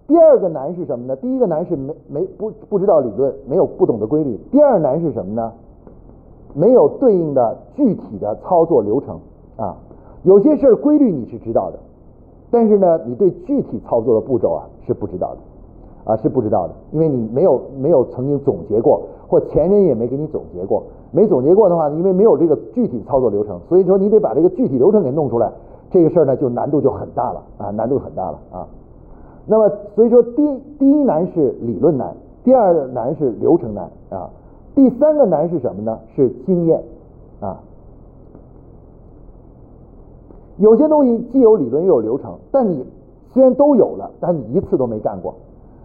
[0.07, 1.15] 第二个难是什么呢？
[1.15, 4.37] 第一个难是没没不不知道理论，没有不懂的规律。
[4.51, 5.51] 第二难是什么呢？
[6.53, 9.19] 没有对应的具体的操作流程
[9.57, 9.77] 啊。
[10.23, 11.79] 有些事儿规律你是知道的，
[12.51, 20.83] 但是呢，你对具体操作的步骤啊是不知道的啊是不知道的，因为你没有没有曾经总结过，或前人也没给你总结过。
[21.11, 25.51] 没总结过的话，因为没有这个具体操作流程，所以说你得把这个具体流程给弄出来。
[25.91, 28.65] 这个事儿呢，就难度就很大了啊，难度很大了啊。
[29.45, 34.29] 那么，所以说第第一难是理论难，第二难是流程难啊，
[34.73, 35.99] 第三个难是什么呢？
[36.15, 36.81] 是经验
[37.41, 37.59] 啊。
[40.57, 42.85] 有些东西既有理论又有流程，但你
[43.33, 45.33] 虽然都有了，但你一次都没干过，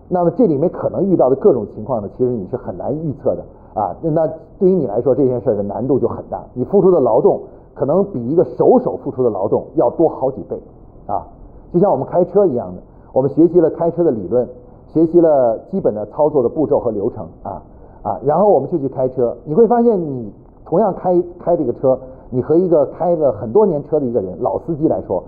[0.08, 3.42] 那么这里面可能遇到的各种情况呢，其实你是很难预测的
[3.74, 3.96] 啊。
[4.02, 4.24] 那
[4.58, 7.40] 对于你来说，这件事的难度就很大，你付出的劳动。
[7.76, 10.58] 可能比一个手手付出的劳动要多好几倍
[11.06, 11.26] 啊！
[11.72, 12.80] 就像我们开车一样的，
[13.12, 14.48] 我们学习了开车的理论，
[14.88, 17.62] 学习了基本的操作的步骤和流程啊
[18.02, 19.36] 啊，然后我们就去开车。
[19.44, 20.32] 你会发现，你
[20.64, 21.98] 同样开开这个车，
[22.30, 25.22] 你和一个开了很多年车的一个人老司机来说，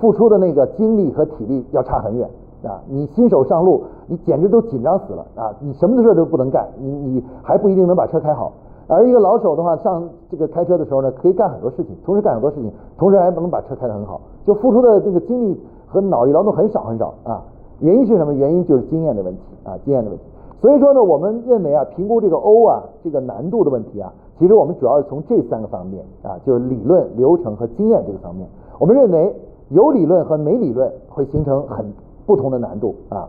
[0.00, 2.30] 付出的那个精力和体力要差很远
[2.62, 5.52] 啊，你新手上路，你简直都紧张死了啊！
[5.60, 8.52] 你什么事儿都不能干，你你还不一定能把车开好。
[8.90, 17.42] 而一个老手的话，上这个开车的时候呢，可以干很多事情，同时干很多事情，同时还不能把车开得很好，就付出的这个精力和脑力劳动很少很少啊。
[17.78, 18.34] 原因是什么？
[18.34, 20.24] 原因就是经验的问题啊，经验的问题。
[20.60, 28.46] 所以说呢，我们认为啊，评估这个 O 啊这个难度的问题啊，其实我们主要是从这三个方面啊，就是理论、流程和经验这个方面。
[28.78, 29.34] 我们认为
[29.68, 31.86] 有理论和没理论会形成很
[32.26, 33.28] 不同的难度啊，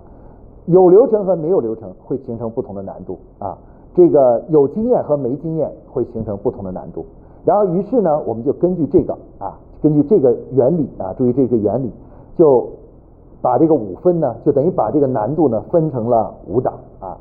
[0.66, 3.58] 有流程和没有流程会形成不同的难度啊，
[3.96, 7.06] 这个有经验和没经验会形成不同的难度。
[7.46, 11.92] 然后于是呢，我们就根据这个啊，根据这个原理啊，注意这个原理
[12.38, 12.68] 就。
[13.44, 17.18] 把这个五分呢，就等于把这个难度呢分成了五档啊，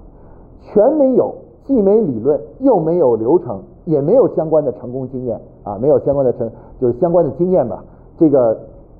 [0.60, 1.32] 全没有，
[1.64, 7.82] 既没理论，又没有流程，也没有相关的成功经验啊，没有相关的成就是相关的经验吧。
[8.18, 8.54] 这个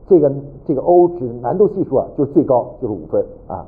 [0.09, 0.33] 这个
[0.67, 3.67] 这个 O 值难度系数啊，就是最高，就是五分啊。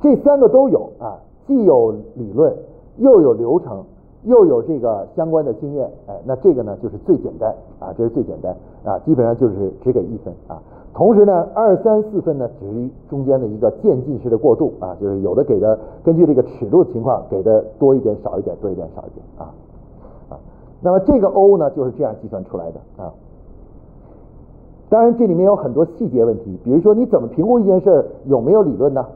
[0.00, 2.52] 这三个都有啊，既有理论，
[2.98, 3.82] 又有流程，
[4.24, 10.60] 又有这个相关的经验，哎，那这个呢就是最简单啊，这是最简单啊，基本上就是只给一分啊。
[10.94, 19.54] 同时呢，二三四分呢，只是中间的一个渐进式的过渡啊，就是有的给的根据这个尺度情况给的多一点少一点多一点少一点啊
[20.30, 20.38] 啊，
[20.80, 23.12] 那么这个 O 呢就是这样计算出来的啊。
[24.88, 29.06] 当然这里面有很多细节问题，比如说你怎么评估一件事儿有没有理论呢？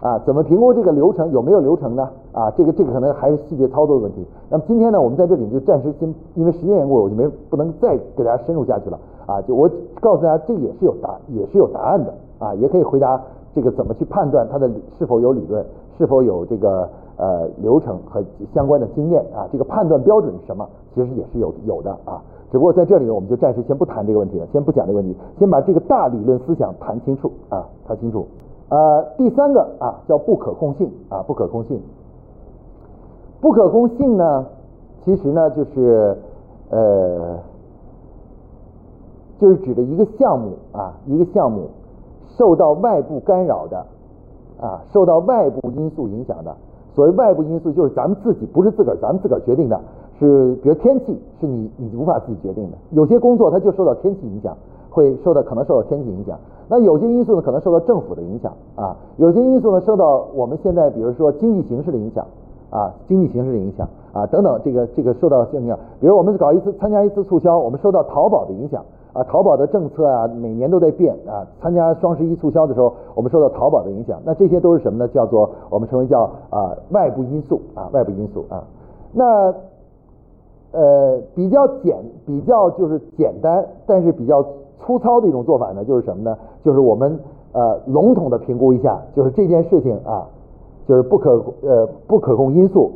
[0.00, 2.10] 啊，怎么评估这个流程有没有流程呢？
[2.32, 4.24] 啊，这个这个可能还是细节操作的问题。
[4.48, 8.98] 那么今天呢，我们在这里就暂时先，因为时间缘故，我就没不能再给大家深入下去了。
[9.26, 9.68] 啊，就我
[10.00, 13.20] 告诉大家，这也是有答，也是有答案的啊，也可以回答
[13.54, 15.64] 这个怎么去判断它的是否有理论，
[15.98, 20.68] 是否有这个呃流程和相关的经验啊，这个判断标准是什么？
[20.94, 28.26] 其实也是有有的啊，只不过在这里呢，我们就暂时先不谈这个问题了，先不讲这个问题，先把这个大理论思想谈清楚啊，谈清楚。
[28.68, 31.80] 呃，第三个啊叫不可控性啊，不可控性，
[33.40, 34.46] 不可控性呢，
[35.04, 36.16] 其实呢就是
[36.70, 37.38] 呃。
[39.40, 41.62] 就是指的一个项目啊，一个项目
[42.36, 43.86] 受到外部干扰的
[44.60, 46.54] 啊，受到外部因素影响的。
[46.94, 49.80] 所谓外部因素，就是咱们自己不是自个儿，咱们自个儿决定的，
[50.18, 52.76] 是比如天气是你你无法自己决定的。
[52.90, 54.54] 有些工作它就受到天气影响，
[54.90, 56.38] 会受到可能受到天气影响。
[56.68, 62.26] 那有些因素呢，可能受到政府的影响啊，有些因素呢受到我们现在比如说经济形势的影响
[62.70, 65.78] 啊，经济形势的影响啊等等，这个这个受到影响。
[66.00, 68.82] 比如我们搞一次参加一次促销，我们受到淘宝的影响。
[69.12, 71.44] 啊，淘宝的政策啊，每年都在变啊。
[71.60, 74.20] 参加双十一促销的时候，我们受到淘宝的影响。
[74.24, 75.08] 那这些都是什么呢？
[75.08, 78.62] 叫做我们称为叫啊外部因素啊外部因素啊。
[79.12, 79.52] 那
[80.70, 84.44] 呃比较简比较就是简单，但是比较
[84.78, 86.38] 粗糙的一种做法呢，就是什么呢？
[86.62, 87.18] 就是我们
[87.50, 90.28] 呃笼统的评估一下，就是这件事情啊，
[90.90, 92.90] 就是不可呃不可控因素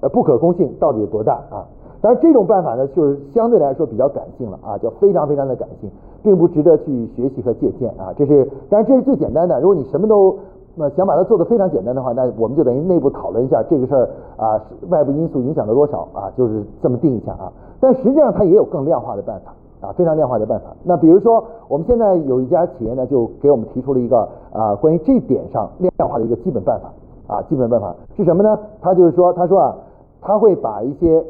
[0.00, 1.68] 呃不可控性到底有多大啊？
[2.00, 5.90] 但是这种办法呢，就是相对来说比较感性了啊，叫非常非常的感性，
[6.22, 8.14] 并不值得去学习和借鉴啊。
[8.16, 9.60] 这是，当然这是最简单的。
[9.60, 10.34] 如果你什么都
[10.74, 17.52] 那想把它做得非常简单的话，那我们就等于内部讨论一下这个事儿啊，外部因素影响了多少啊，就是这么定一下啊。
[17.78, 19.54] 但实际上它也有更量化的办法
[19.86, 20.76] 啊，非常量化的办法。
[20.82, 26.90] 那比如说，我们现在有一家企业呢，就给我们提出了一个啊，关于这点上量化的一个基本办法
[27.26, 28.58] 啊，基本办法是什么呢？
[28.80, 29.74] 他就是说，他说啊，
[30.20, 31.24] 他会把一些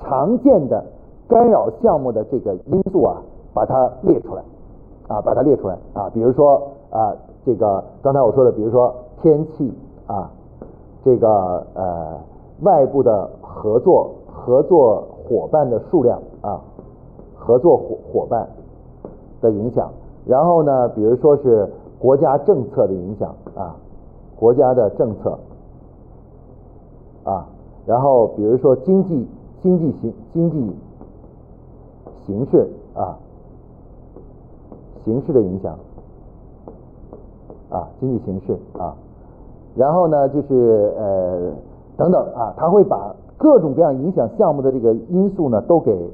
[0.00, 0.84] 常见的
[1.28, 3.16] 干扰项目的这个因素啊，
[3.54, 4.42] 把它列出来，
[5.08, 9.72] 啊，把它列出来啊，比如说啊，这个刚才我说的，比如说天气
[10.06, 10.30] 啊，
[11.04, 12.18] 这个呃
[12.62, 16.60] 外部的合作合作伙伴的数量啊，
[17.34, 18.46] 合作伙伙伴
[19.40, 19.90] 的影响，
[20.26, 23.34] 然后呢，比如说是国家政策的影响，
[24.38, 25.38] 国家的政策
[27.24, 27.46] 啊，
[27.86, 29.26] 然后比如说经济。
[29.60, 30.72] 经济形经济
[32.24, 33.18] 形势啊，
[35.04, 35.76] 形势的影响
[37.68, 38.94] 啊，经济形势啊，
[39.74, 41.52] 然后呢就是呃
[41.96, 46.08] 等等啊，他会把各种各样影响项目的这个因素呢都给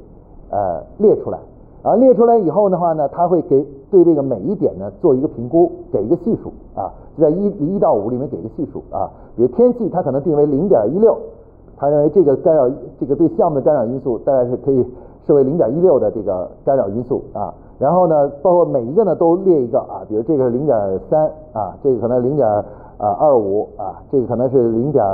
[0.49, 1.39] 呃列出来，
[1.85, 11.17] 啊列出来以后的话呢，他会给对这个每一点呢做一个评估，给一个系数啊，就在一一到五里面给个系数啊，比如天气，它可能定为零点一六。
[11.77, 12.71] 他认为这个干扰，
[13.01, 14.87] 这个对项目的干扰因素大概是可以
[15.27, 17.53] 设为零点一六的这个干扰因素啊。
[17.81, 25.05] 然后呢，包括每一个呢都列一个啊，比如这个是零点三啊，这个可能零点啊二五啊，这个可能是零点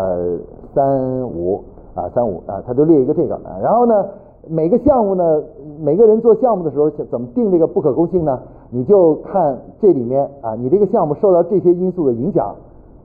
[0.74, 3.56] 三五啊三五啊，他就列一个这个啊。
[3.62, 4.04] 然后呢，
[4.46, 5.42] 每个项目呢，
[5.82, 8.38] 每个人做项目的时候怎么定这个不可控性呢？
[8.68, 12.54] 你就看这里面啊，你这个项目受到这些因素的影响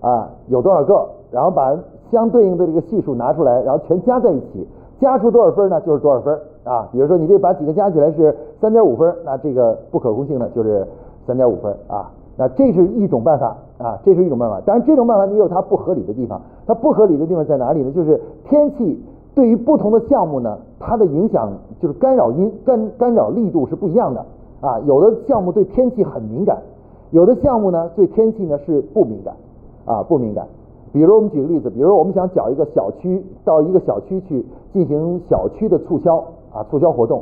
[0.01, 1.73] 啊有多少个，然后把
[2.11, 4.67] 相对应的这个系数拿出来，然后全加在一起，
[4.99, 5.79] 加出多少分呢？
[5.81, 6.89] 就是多少分啊。
[6.91, 10.85] 比如说你这把几个加起来是三点五分，那这个不可控性呢就是
[11.25, 12.11] 三点五分啊。
[12.37, 14.59] 那这是一种办法啊，这是一种办法。
[14.65, 17.91] 当然这种办法也有它不合理的地方，它不合理的地方在哪里呢？
[17.91, 19.01] 就是天气
[19.35, 24.25] 对于不同的项目呢，它的影响就是干扰因干干扰力度是不一样的
[24.61, 24.79] 啊。
[24.87, 26.57] 有的项目对天气很敏感，
[27.11, 29.35] 有的项目呢对天气呢是不敏感
[29.85, 30.47] 啊，不敏感。
[30.93, 36.15] 比如我们举个例子，比如我们想找一个小区到一个小区去进行小区的促销
[36.53, 37.21] 啊，促销活动，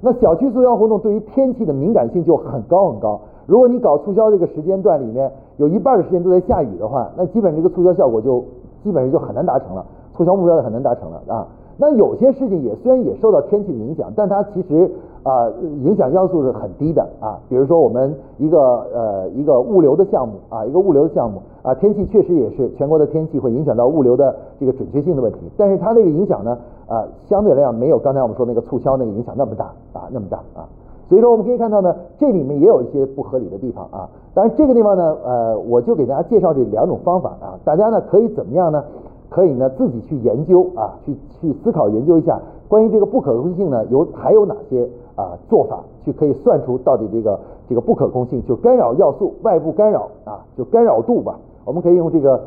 [0.00, 3.20] 那小区促销活动对于天气的敏感性就很高很高。
[3.46, 8.44] 如果你搞促销这个时间段里面有一半的时间都在下雨的话，那基本这个促销效果就
[8.84, 9.84] 基本上就很难达成了，
[10.18, 11.46] 促销目标就很难达成了啊。
[11.80, 14.90] 那有些事情也虽然也受到天气的影响，但它其实
[15.22, 15.48] 啊
[15.84, 17.38] 影响要素是很低的啊。
[17.48, 30.66] 比如说我们一个呃一个物流的项目啊，一个物流的项目啊，天气确实也是全国的天气会影响到物流的这个准确性的问题，但是它这个影响呢啊相对来讲没有刚才我们说那个促销那个影响那么大啊那么大啊。
[31.08, 34.10] 所以说我们可以看到呢，这里面也有一些不合理的地方啊。
[34.34, 37.54] 当然这个地方呢，呃，我就给大家介绍这两种方法啊。
[37.64, 38.82] 大家呢可以怎么样呢？
[39.28, 47.38] 可以呢自己去研究啊，去去思考研究一下关于这个不可控性呢有还有哪些啊做法去可以算出到底这个
[47.68, 51.38] 这个不可控性就干扰要素外部干扰啊就干扰度吧。
[51.64, 52.40] 我们可以用这个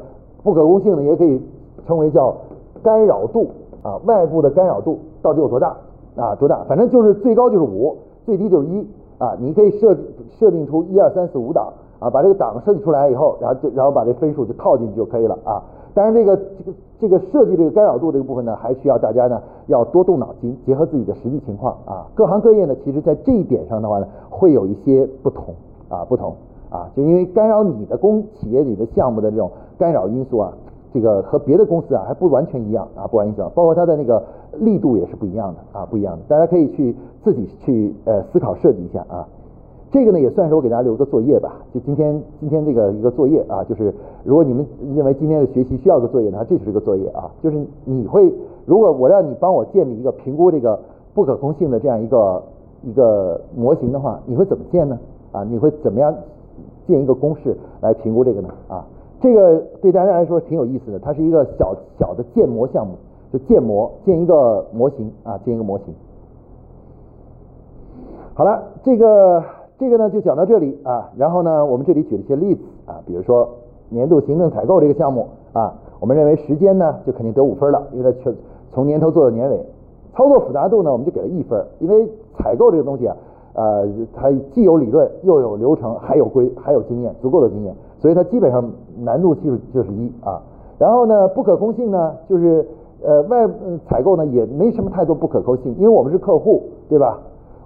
[0.43, 1.41] 不可控性呢也可以
[1.85, 2.35] 称为叫
[2.81, 3.47] 干扰度
[3.83, 5.75] 啊外部的干扰度到底有多大
[6.15, 6.63] 啊多大？
[6.67, 7.95] 反正就是最高就是五。
[8.23, 9.97] 最低就是一啊，你可以设
[10.37, 15.59] 设定出一二三四五档啊，把这个档设计出来以后，然后就然后把这分数就套进去就可以了啊。
[15.93, 22.07] 当然这个这个这个设计这个干扰度这个部分呢，还需要大家呢要多动脑筋，结合自己的实际情况啊。
[22.15, 25.53] 各行各业呢，其实在这一点上的话呢，会有一些不同
[25.89, 26.35] 啊，不同
[26.69, 30.53] 啊，就因为干扰你的公企业里的项目的这种干扰因素啊。
[30.93, 34.21] 这个和别的公司啊还不完全一样啊，不完全一样，包括它的那个
[34.59, 36.23] 力度也是不一样的啊，不一样的。
[36.27, 39.25] 大家可以去自己去呃思考设计一下啊。
[39.91, 48.33] 这个呢也算是我给大家留个作业吧，就今天今天这个一个作业啊，就是如果你们认为今天的学习需要个作业呢，这就是个作业啊，就是你会
[48.65, 50.79] 如果我让你帮我建立一个评估这个
[51.13, 52.41] 不可控性的这样一个
[52.83, 54.97] 一个模型的话，你会怎么建呢？
[55.33, 56.15] 啊，你会怎么样
[56.87, 58.49] 建一个公式来评估这个呢？
[58.69, 58.85] 啊？
[59.19, 62.93] 这个对大家来说挺有意思的，它是一个小小的建模项目，
[63.31, 65.93] 就建模建一个模型啊，建一个模型。
[68.33, 69.43] 好了，这个
[69.81, 73.49] 这个呢就讲到这里啊，然后呢我们这里举了一些例子啊，比如说
[73.89, 78.31] 年度行政采购这个项目啊，我们认为时间呢就肯定得五分了，因为它全
[78.71, 79.65] 从年头做到年尾，
[80.13, 83.17] 操作复杂度呢我们就给了一分，因为采购这个东西啊。
[83.53, 88.63] 呃，它既有理论，又有流程，还有规，还有经验，足够的经验，所以它基本上
[88.99, 90.41] 难度系数就是一啊。
[90.77, 92.65] 然后呢，不可控性呢，就是
[93.03, 93.45] 呃外
[93.89, 97.19] 采购呢也没什么太多不可控性，因为我们是客户，对吧？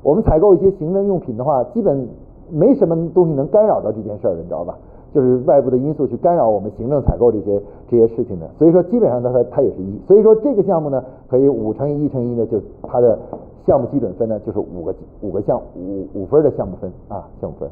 [0.06, 2.08] 我们采购一些行政用品的话，基本
[2.52, 4.78] 没什么东西能干扰到这件事儿的，你知道吧？
[5.12, 13.18] 就是外部的因素去干扰我们行政采购这些这些事情的，所以说基本上它它它也是一，所以说这个项目呢可以五乘以一乘一呢就它的
[13.66, 17.68] 项目基准分呢就是五个五个项五五分的项目分啊项目分。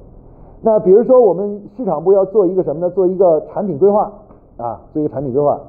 [0.61, 2.89] 那比如说我们市场部要做一个什么呢？
[2.89, 4.11] 做一个产品规划
[4.57, 5.59] 啊，做一个产品规划。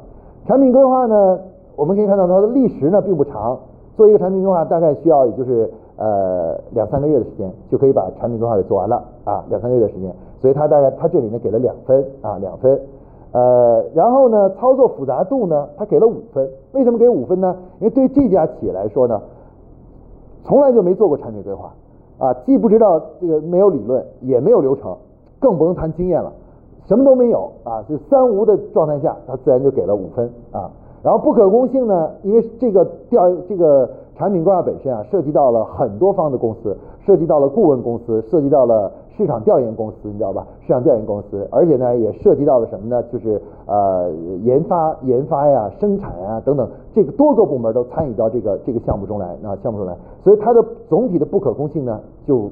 [0.47, 1.39] 产品规划呢，
[1.77, 3.59] 我们可以看到它的历时呢并不长，
[3.97, 10.15] 做一个产品规划大概需要也就是呃两三个月的时间就可以把产品规划给做完了啊两三个月的时间。
[10.41, 12.79] 所以他大概他这里呢给了两分啊两分，
[13.33, 17.57] 呃然后呢操作复杂度呢他给了五分，为什么给五分呢？
[17.81, 19.23] 因为对这家企业来说呢，
[20.43, 21.73] 从来就没做过产品规划
[22.19, 24.95] 啊，既不知道这个没有理论，也没有流程，
[25.41, 26.31] 更不用谈经验了，
[26.87, 30.71] 什么都没有啊，就三无的状态下，他自然就给了五分啊。
[31.03, 38.93] 然后不可控性呢，因为这个调这个产品规划本身啊，涉及到了很多方的公司，涉及到了顾问公司，涉及到了。
[39.17, 40.45] 市场调研公司，你知道吧？
[40.63, 43.01] 市场调研公司，而且呢，也涉及到了什么呢？
[43.13, 44.11] 就是呃，
[44.43, 49.97] 研发、研发呀、生产啊等等，这个多个部门都参与到这个这个项目中来那，项目中来。
[50.21, 52.51] 所以它的总体的不可控性呢，就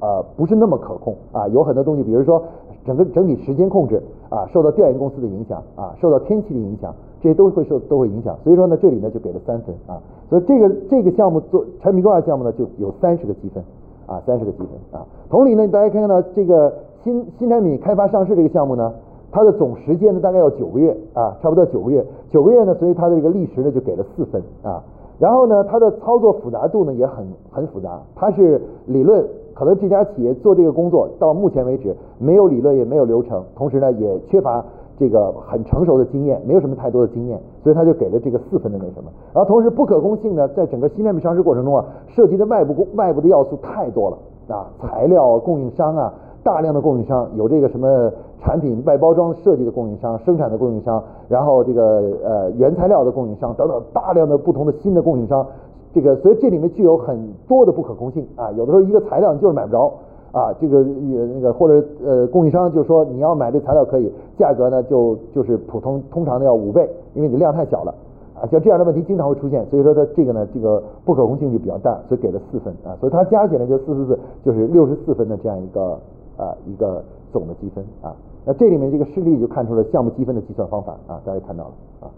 [0.00, 1.46] 呃不是那么可控啊。
[1.48, 2.42] 有很多东西，比如说
[2.84, 8.36] 整个整体时间控制啊，受到调研公司的影响啊，受到天气的影响，这些都会受都会影响。
[8.42, 10.00] 所以说呢，这里呢就给了三分啊。
[10.28, 13.62] 所以这个这个项目做产品规划项目呢，就有三十个积分。
[14.06, 15.06] 啊，三十个积分啊。
[15.28, 16.72] 同理呢，大家看到这个
[17.04, 18.92] 新新产品开发上市这个项目呢，
[19.30, 22.04] 它的总时间呢大概要九个月啊，差不多九个月。
[22.28, 24.82] 九个月呢，所以它的这个历时呢就给了四分啊。
[25.20, 28.00] 然后呢，它的操作复杂度呢也很很复杂。
[28.16, 29.22] 它是理论，
[29.54, 34.64] 可能这家企业做这个工作到目前为止没有理论也没有流程，同时呢也缺乏
[34.98, 39.10] 这个很成熟的经验，没有什么太多的经验，所以他就给了这个四分的那什么。
[39.34, 44.16] 然后同时不可控性呢，在整个新产品上市过程中啊，涉及的外部外部的要素太多了
[44.48, 55.46] 啊，材料供应商啊，大量的供应商，有这个什么产品外包装设计的供应商、生产的供应商，然后这个呃原材料的供应商等等，大量的不同的新的供应商，
[55.92, 59.92] 这个所以这里面具有很多的不可控性啊，有的时候一个材料你就是买不着。
[60.32, 67.92] 啊，这个呃那个或者呃供应商就说你要买这材料可以，价格呢就就是普通通常的要五倍，因为你量太小了
[68.40, 75.98] 啊，像这样的问题经常会出现，所以说它这个呢这个不可控性就比较大，所以给了四分啊，所以它加起来就四四四就是六十四分的这样一个
[76.40, 78.16] 啊一个总的积分啊，
[78.46, 81.70] 那这里面这个示例就看出了项目积分的计算方法啊，大家看到了
[82.00, 82.08] 啊。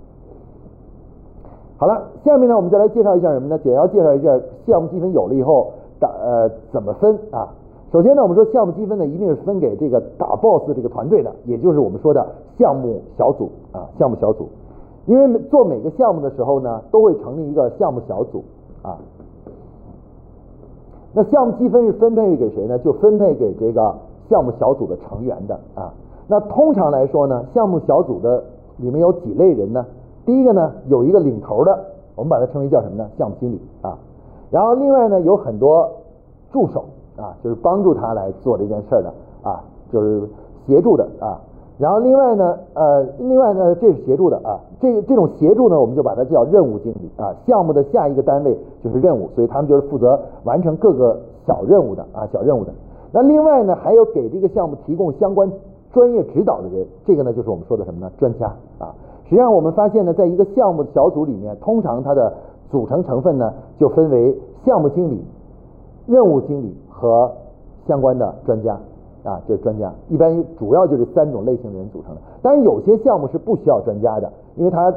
[1.76, 3.58] 好了，下面呢我们再来介绍一下什么呢？
[3.58, 7.48] 简要介绍一下项目积分有了以后打呃怎么分啊。
[7.90, 12.24] 首先呢，我们说项目积分呢，一定是分给这个打 boss 这个团队的，也就是我们说的
[12.56, 14.48] 项目小组啊，项目小组。
[15.06, 18.44] 因为做每个项目的时候呢，都会成立一个项目小组
[18.82, 18.96] 啊。
[21.12, 22.78] 那项目积分是分配给谁呢？
[22.78, 23.94] 就分配给这个
[24.32, 25.92] 项目小组的成员的啊。
[26.26, 28.42] 那通常来说呢，项目小组的
[28.78, 29.84] 里面有几类人呢？
[30.24, 31.78] 第一个呢，有一个领头的，
[32.16, 33.08] 我们把它称为叫什么呢？
[33.18, 33.98] 项目经理啊。
[34.50, 35.88] 然后另外呢，有很多
[36.50, 36.84] 助手。
[37.14, 39.12] 啊，就是帮助他来做这件事的
[39.42, 39.62] 啊，
[39.92, 40.22] 就是
[40.66, 41.38] 协助的啊。
[41.76, 44.58] 然后另外呢，呃，另外呢，这是协助的啊。
[44.80, 47.36] 这这种协助呢，我们就把它叫任务经理啊。
[47.46, 52.72] 项目的下一个单位就是任务，所以他们就是负责完成各个小任务的啊，小任务的。
[53.12, 55.50] 那另外呢，还有给这个项目提供相关
[55.92, 58.10] 专业指导的人，这个呢就是我们说的什么呢？
[58.18, 58.46] 专家
[58.78, 58.94] 啊。
[59.24, 62.32] 实际上我们发现呢，在一个项目小组里面，通常它的
[62.70, 65.24] 组成成分呢，就分为项目经理、
[66.06, 66.74] 任务经理。
[67.02, 67.32] 和
[67.84, 68.78] 相关的专家
[69.24, 72.20] 啊，就是专家，一般主要就是三种类型的人组成的。
[72.40, 74.94] 当然，有些项目是不需要专家的，因为他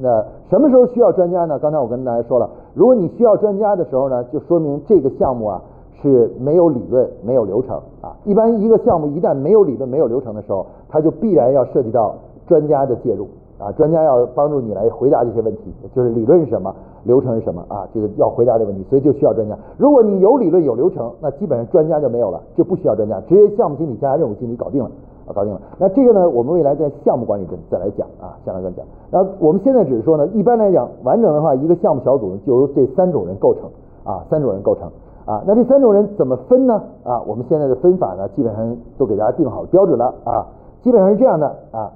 [0.00, 1.58] 那什么时候需要专家呢？
[1.58, 5.62] 刚才我跟大家说了，如果你需要专家的时候呢，就说明这个项目啊
[6.00, 8.16] 是没有理论、没有流程啊。
[8.24, 12.14] 一般一个项目一旦没有理论、没有流程的时候，它就必然要涉及到
[12.46, 13.26] 专家的介入
[13.58, 16.74] 啊，专家要帮助你来回答这些问题，就是理论是什么。
[17.04, 17.88] 流程是什么啊？
[17.94, 19.56] 这个要回答这个问题，所以就需要专家。
[19.78, 24.90] 如果你有理论有流程，那基本上专家就没有了，就不需要专家，直接项目经理加任务经理搞定了
[25.26, 25.58] 啊，搞定了。
[25.78, 28.84] 那这个呢，我们未来在项目管理中再来讲啊，下来再讲。
[29.10, 33.62] 那我们现在只是说呢，一般来讲，完整的话，一个项目小组就由这三种人构成
[34.04, 34.90] 啊，三种人构成
[35.30, 35.42] 啊。
[35.46, 36.82] 那这三种人怎么分呢？
[37.04, 40.46] 啊，我们现在的分法呢，基本上都给大家定好标准了啊，
[40.82, 41.92] 基本上是这样的啊，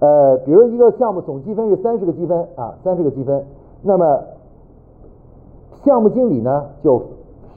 [0.00, 3.44] 呃，比如一个项目总积分是三十个积分啊，三十个积分，
[3.82, 4.18] 那么。
[5.84, 7.02] 项目经理呢，就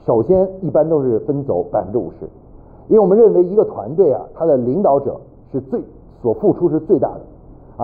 [0.04, 2.26] 首先一般都是分走百分之五十，
[2.88, 5.14] 因为我们认为一个团队啊，他的领导者
[5.52, 5.80] 是最
[6.20, 7.20] 所付出是最大的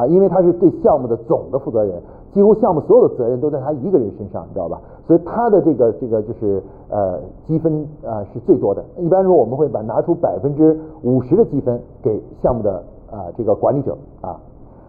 [0.00, 1.94] 啊，因为他是对项目的总的负责人，
[2.32, 4.80] 几乎项目所有的责任都在他一个人身上，你知道吧？
[5.06, 8.82] 所以他的这个这个就是呃积分啊是最多的。
[8.98, 14.40] 一般说我们会把拿出百分之五十的积分给项目的啊这个管理者啊，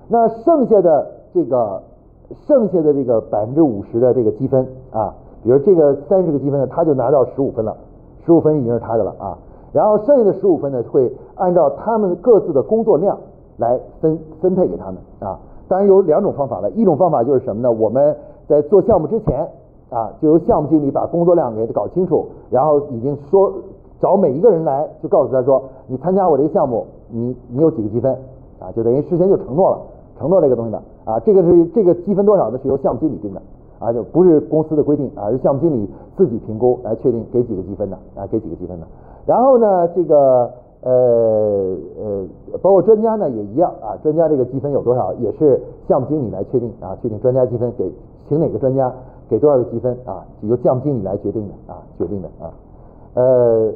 [0.07, 1.81] 那剩下的这个
[2.47, 5.13] 剩下的这个百分之五十的这个积分啊。
[5.43, 7.75] 比如这个三十个积分呢，他就拿到十五分了，
[8.25, 9.37] 十五分已经是他的了啊。
[9.73, 13.17] 然后剩下的十五分呢，会按照他们各自的工作量
[13.57, 15.37] 来分分配给他们啊。
[15.67, 17.71] 当然有两种方法了，一种方法就是什么呢？
[17.71, 18.15] 我们
[18.47, 19.47] 在做项目之前
[19.89, 23.51] 啊，就由项目经理把工作量给搞清楚，然后已经说
[23.99, 28.13] 找每一个人来，就告诉他说，你参加我这个项目，你你有几个积分
[28.59, 28.71] 啊？
[28.75, 29.77] 就等于事先就承诺了，
[30.19, 31.19] 承诺这个东西的啊。
[31.19, 32.59] 这个是这个积分多少呢？
[32.61, 33.41] 是由项目经理定的。
[33.79, 38.87] 啊，就不是公司的规定，而是项目经理自己评估来确定给几个积分的啊，给几个积分的。
[39.25, 40.49] 然后呢，这个
[40.83, 42.25] 呃呃，
[42.61, 47.91] 包括专家呢也一样啊，专家这个积分有多少，也是项目经理来确定啊，确定专家积分给
[48.27, 48.91] 请哪个专家
[49.29, 52.51] 给多少个积分啊，由项目经理来决定的啊，决定的啊。
[53.15, 53.71] 呃，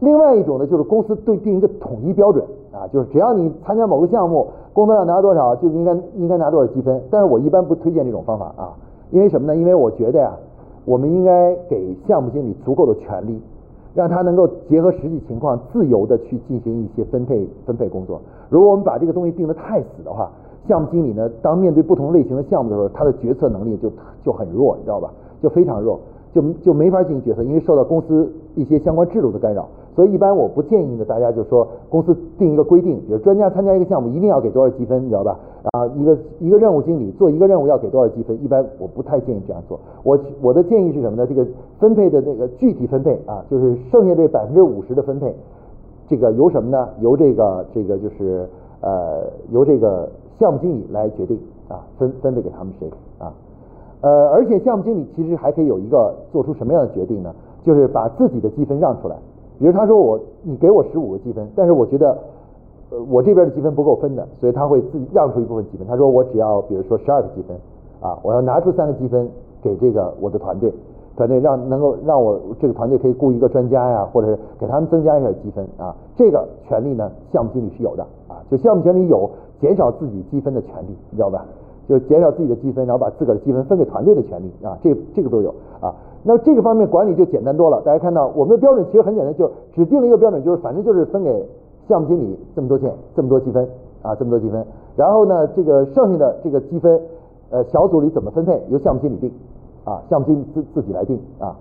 [0.00, 7.00] 另外一种呢，就是公司对定一个统一标准啊，就是只要你参加某个项目，工作量拿多少，就应该应该拿多少积分。
[7.10, 8.72] 但是我一般不推荐这种方法啊。
[9.10, 9.54] 因为什么呢？
[9.54, 10.32] 因为我觉得呀，
[10.86, 13.38] 我们应该给项目经理足够的权利，
[13.94, 18.20] 让他能够结合实际情况，自由的去进行一些分配分配工作。
[18.48, 20.30] 如果我们把这个东西定得太死的话，
[20.68, 23.90] 项目经理呢，当面对不同类型的项目的时候，他的决策能力就
[24.24, 25.10] 就很弱，你知道吧？
[25.42, 25.98] 就非常弱，
[26.32, 29.68] 就就没法进行决策，因为受到公司一些相关制度的干扰。
[29.94, 35.38] 所以一般我不建议呢，大家就说公司定一个规定，比如专家参加一个项目一定要给多少积分，你知道吧？
[35.72, 38.42] 啊，一个一个任务经理做一个任务要给多少积分？
[38.42, 39.78] 一般我不太建议这样做。
[40.02, 41.26] 我我的建议是什么呢？
[41.26, 41.46] 这个
[41.78, 45.34] 分配的那个具体分配啊，就是剩下这百分之五十的分配，
[46.08, 46.88] 这个由什么呢？
[47.00, 48.48] 由这个这个就是
[48.80, 50.08] 呃由这个
[50.38, 53.30] 项目经理来决定啊分分配给他们谁啊。
[54.02, 57.32] 呃，而且项目经理其实还可以有一个做出什么样的决定呢？
[57.62, 59.16] 就是把自己的积分让出来。
[59.58, 62.18] 比如他说我你给我十五个积分，但是我觉得
[62.90, 65.86] 呃我这边的积分不够分的，所以他会自己让出一部分积分。
[65.86, 67.56] 他说我只要比如说十二个积分
[68.00, 69.28] 啊，我要拿出三个积分
[69.62, 70.72] 给这个我的团队，
[71.16, 75.94] 团队让能够让我这个团队可以雇一个专家呀，或者是给他们增加一下积分啊。
[76.16, 79.30] 这个权利呢，项目经理是有的啊，就项目经理有
[79.60, 81.44] 减少自己积分的权利，你知道吧？
[81.88, 85.94] 就减少自己的积分，然后把自个儿的积分分给团队的权利啊，这这个都有啊。
[86.24, 87.82] 那这个方面管理就简单多了。
[87.84, 91.48] 大家看到我们的标准其实很简单，就只定了一个标准，就是反正就是分给
[91.88, 93.66] 项目经理这么多钱，这么多积分
[94.02, 94.64] 啊，这么多积分。
[94.94, 97.00] 然后呢，这个剩下的这个积分，
[97.50, 99.32] 呃，小组里怎么分配由项目经理定
[99.84, 101.56] 啊，项目经理自自己来定啊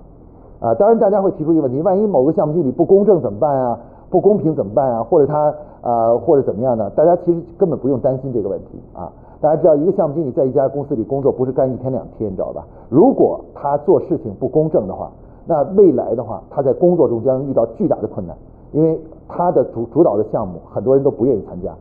[0.60, 0.76] 啊。
[0.76, 3.80] 当然，大家会提出一个问题：万一某个项目经理不公正怎么办啊？
[4.12, 5.04] 不公平怎么办啊？
[5.04, 5.52] 或者他
[5.82, 6.90] 啊，或者怎么样呢？
[6.92, 9.12] 大家其实根本不用担心这个问题啊。
[9.42, 12.64] 大家知道，一个项目经理在一家公司里工作不是干一天两天，你知道吧？
[12.90, 15.12] 如果他做事情不公正的话，
[15.48, 18.38] 那未来的话，他在工作中将遇到巨大的困难，
[18.72, 21.72] 因为他的主主导的项目很多人都不愿意参加，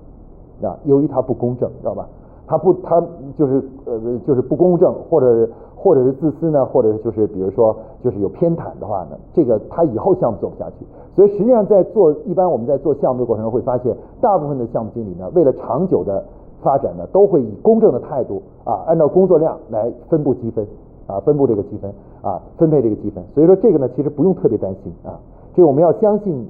[0.67, 2.09] 啊，由于他不公正，知道吧？
[2.47, 3.01] 他不，他
[3.37, 10.87] 就是呃，就是不公正，或者是或者是自私呢，或者是就是比如说就是有偏袒的话呢，这个他以后项目做不下去。
[11.15, 16.25] 所以实际上在做一般我们在做项目的过程中会发现，大部分的项目经理呢，为了长久的
[16.63, 20.67] 发展呢，都会以公正的态度啊，按照工作量来分布积分
[21.07, 21.93] 啊，分布这个积分
[22.23, 23.23] 啊，分配这个积分。
[23.35, 25.19] 所以说这个呢，其实不用特别担心啊，
[25.55, 26.47] 这个我们要相信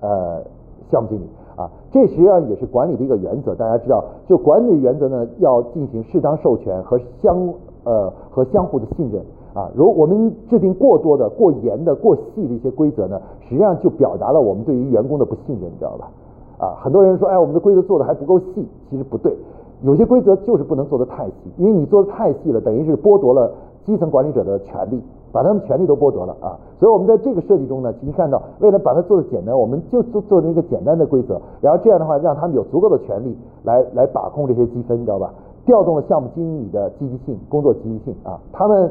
[0.00, 0.42] 呃
[0.90, 1.24] 项目经理
[1.56, 3.54] 啊，这实际上也是管理的一个原则。
[3.54, 9.22] 大家知道，就管理原则呢，要进行适当授权和相呃和相互的信任
[9.54, 9.70] 啊。
[9.74, 16.10] 如我们制定过多的、过严的、过细的一些规则呢，实际上就表达了我们对于员工的不信任，你知道吧？
[16.58, 19.36] 啊，很多人说，哎，我们的规则做的还不够细，其实不对，
[19.82, 23.52] 有些规则就是不能做的太细，因为你做的太细了，等于是剥夺了
[23.84, 25.02] 基层管理者的权利，
[25.32, 26.56] 把他们权利都剥夺了啊。
[26.78, 35.32] 所以，我们在这个设计中呢，其实看到，为了把它做的简单，我们就做做成一个简单的规则，然后这样的话，让他们有足够的权利来来把控这些积分，你知道吧？
[35.66, 38.90] 调动了项目经理的积极性、工作积极性啊，他们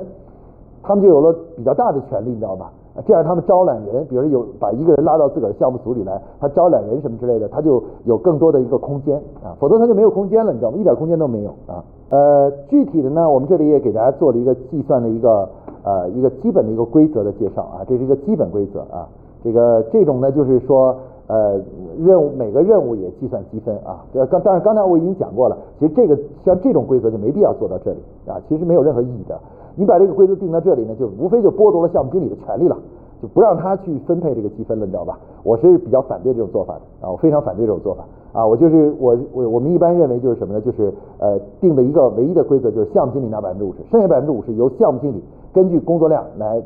[0.84, 2.72] 他们就有了比较大的权利，你知道吧？
[3.02, 10.78] 这样他们招揽人，比如有把一个人拉到自个儿项目组里来，他招揽人什么之类的，他就有更多的一个空间啊，否则他就没有空间了，你知道吗？
[10.78, 11.84] 一点空间都没有啊。
[12.10, 15.50] 呃，具体的呢，我们这里也给大家做了一个计算的一个
[15.84, 19.08] 呃一个基本的一个规则的介绍啊，这是一个基本规则啊。
[19.44, 20.96] 这个这种呢，就是说
[21.28, 21.60] 呃
[22.00, 24.06] 任务每个任务也计算积分啊。
[24.30, 29.38] 刚当然刚才我已经讲过了，其实这个像这种规则就没必要做到这里啊，其实没有任何意义的。
[29.76, 32.78] 你把这个规则定到这里呢，就无非就剥夺了项目经理的权利了，
[33.22, 35.20] 就不让他去分配这个积分了，你知道吧？
[35.44, 40.62] 我是比较反对这种做法的啊，我非常反对这种做法啊，我就是我我我们一般认为就是什么呢？
[40.62, 45.22] 就是呃定的一个唯一的规则就是项目经理拿百分之五十，剩下百分之五十由项目经理
[45.54, 46.64] 根据工作量来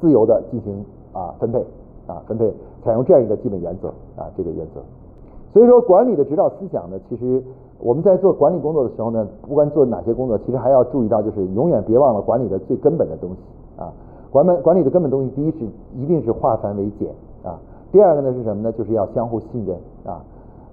[0.00, 1.58] 自由的进行啊分配
[2.06, 2.52] 啊分配，
[2.84, 4.80] 采用这样一个基本原则啊这个原则。
[5.52, 7.42] 所以说管理的指导思想呢，其实。
[7.78, 13.36] 我们在做管理工作的时候呢，不管做哪些工作，其实还要注意到，就是永远别忘了管理的最根本的东西
[13.80, 13.92] 啊。
[14.30, 15.58] 管本管理的根本东西，第一是
[15.94, 17.08] 一定是化繁为简
[17.44, 17.58] 啊。
[17.92, 18.72] 第二个呢是什么呢？
[18.72, 20.20] 就是要相互信任啊。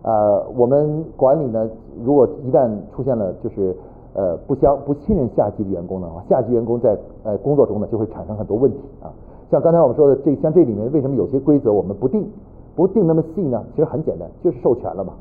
[0.01, 1.69] 呃，我们管理呢，
[2.03, 3.75] 如果一旦出现了就是
[4.13, 9.11] 呃不相不信任下级的员工的话，下级员工在呃工作中呢就会产生很多问题啊。
[9.51, 12.27] 像刚才我们说的这像这里面为什么有些规则我们不定
[12.75, 13.63] 不定那么细呢？
[13.75, 15.13] 其实很简单，就是授权了嘛。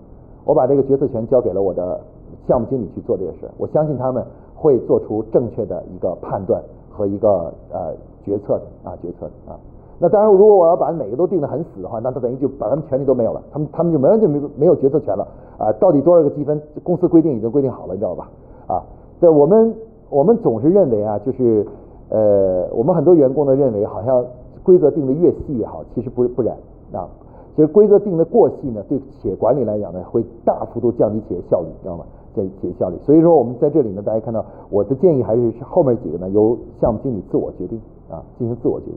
[0.45, 2.01] 我把这个决策权交给了我的
[2.47, 4.25] 项目经理去做这个事，我相信他们
[4.55, 9.59] 会做出正确的一个判断和一个呃决策的啊决策的啊。
[9.99, 15.25] 那当然，如果我要把每个都定得很死的话，那他等于就把他们权利都没有了，他们他们就没完全没没有决策权了
[15.59, 15.71] 啊。
[15.79, 18.29] 到底多少个积分，公司规定已经规定好了，你知道吧？
[18.67, 18.83] 啊，
[19.21, 19.75] 对，我们
[20.11, 21.65] 我们总是认为啊，就是
[22.09, 24.25] 呃，我们很多员工呢认为好像
[24.65, 26.57] 规则定的越细越好，其实不不然
[26.93, 27.07] 啊。
[27.55, 32.05] 其实规则定的过细呢，对企业管理来讲呢，会大幅度降低企业效率，知道吗？
[32.35, 32.97] 降低企业效率。
[33.05, 37.79] 所以说，我们在这里呢，大家看到我的建议还是后面几个呢，由项目经理自我决定
[38.11, 38.95] 啊，进行自我决定。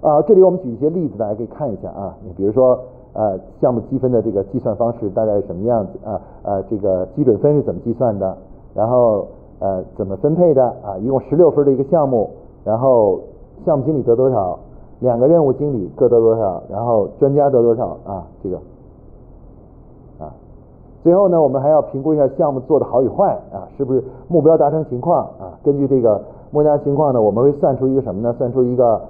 [0.00, 2.16] 啊，这里我们举一些例子，大家可以看一下啊。
[2.24, 2.78] 你比如说，
[3.12, 6.20] 呃，项目积分的这个计算方式大概是什么样子啊？
[6.42, 8.36] 呃，这个基准分是怎么计算的？
[8.74, 9.26] 然后
[9.60, 10.98] 呃，怎么分配的啊？
[10.98, 12.30] 一共十六分的一个项目，
[12.64, 13.20] 然后
[13.64, 14.58] 项目经理得多少？
[15.00, 18.26] 两个任务经理各得多少，然后专家得多少啊？
[18.42, 18.56] 这个
[20.18, 20.32] 啊，
[21.02, 25.54] 最后呢，我们还要评估一下项目做的好与坏啊，是不是目标达成情况啊？
[25.62, 26.20] 根据这个
[26.50, 28.34] 目标情况呢，我们会算出一个什么呢？
[28.38, 29.00] 算出一个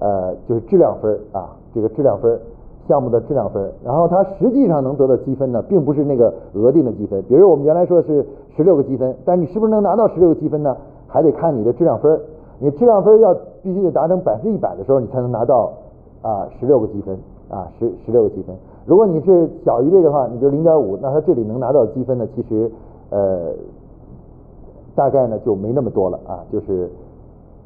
[0.00, 2.38] 呃，就是质量分啊，这个质量分，
[2.86, 7.22] 项目的质量分，然后它实际上能得到积分呢，并不是那个额定的积分。
[7.22, 10.76] 比如我们原来说是十六个积分，但你是不是能拿到十六个积分呢？
[11.06, 12.20] 还得看你的质量分。
[12.60, 15.72] 你质量分要必须得达成百分之一百的时候，你才能拿到
[16.22, 17.16] 啊十六个积分
[17.48, 18.56] 啊十十六个积分。
[18.84, 22.70] 如果你是小于这个的话，你比如零点五，那它这里能拿到积分呢，其实
[23.10, 23.52] 呃
[24.94, 26.90] 大概呢就没那么多了啊，就是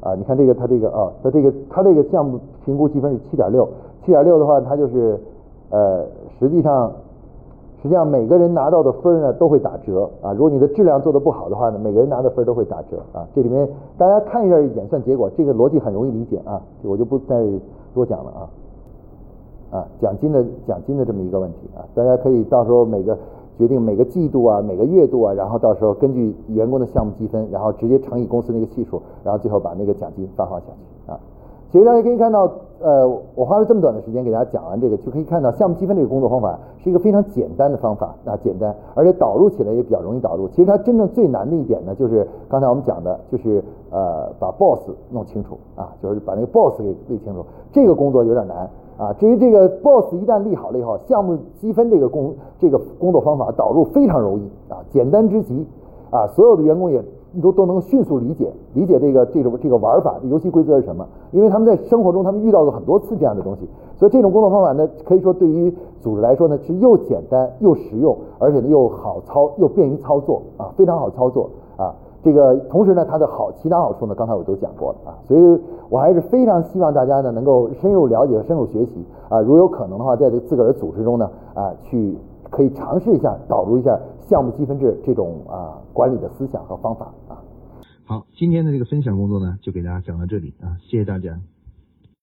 [0.01, 3.67] 啊你看这个它这个啊它这个它这个项目评估积分是七点六，
[4.05, 5.19] 七点六的话它就是
[5.69, 6.05] 呃
[6.39, 6.91] 实际上
[7.83, 13.27] 实际上每个人拿到的分呢都会打折啊，如果你的质量做的不好的话呢，每个人拿的分都会打折啊。
[13.35, 13.67] 这里面
[13.97, 17.45] 大家看一下演算结果，这个逻辑很容易理解啊，我就不再
[17.93, 18.41] 多讲了啊。
[19.79, 23.17] 啊，奖金的奖金的这么一个问题啊，大家可以到时候每个
[23.57, 30.92] 决定每个季度啊，每个月度啊，然后到时候根据员工的项目积分，然后直接乘以公司那个系数，然后最后把那个奖金发放下去。
[31.73, 32.47] 其实大家可以看到，
[32.79, 33.03] 呃，
[33.33, 40.47] 我花了这么短的时间给大家讲完这个，就可以看到项目积分这个工作方法是一个非常简单的方法啊，简单，而且导入起来也比较容易导入。
[40.49, 48.69] 其实它真正最难的一点呢，就是刚才我们讲的，就是呃把 boss 弄清楚啊，就是把那个 boss 给立清楚，这个工作有点难。
[48.95, 55.65] 啊，至于这个 boss 一旦立好了以后，项目积分这个工这个工作方法导入非常容易啊，简单之极
[56.11, 57.03] 啊，所有的员工也
[57.41, 61.07] 都都能迅速理解理解这个这种这个玩法，游戏规则是什么？
[61.31, 71.93] 因为他们在生活中他们遇到过很多次这样的东西，所以这种工作方法呢，可以说对于组织来说呢是又简单又实用，而且呢又好操又便于操作啊，非常好操作啊。
[72.21, 75.59] 这个同时呢，它的好其他好处呢，刚才我都讲过了啊，所以
[75.89, 82.15] 我还是非常希望大家呢能够深入了解和深入学习啊，如有可能的话，在这自个儿的组织中呢啊，去
[82.49, 87.07] 可以尝试一下导入一下项目积分制这种啊管理的思想和方法。
[88.13, 91.41] 好，今天的这个分享工作呢，就给大家讲到这里啊，谢谢大家。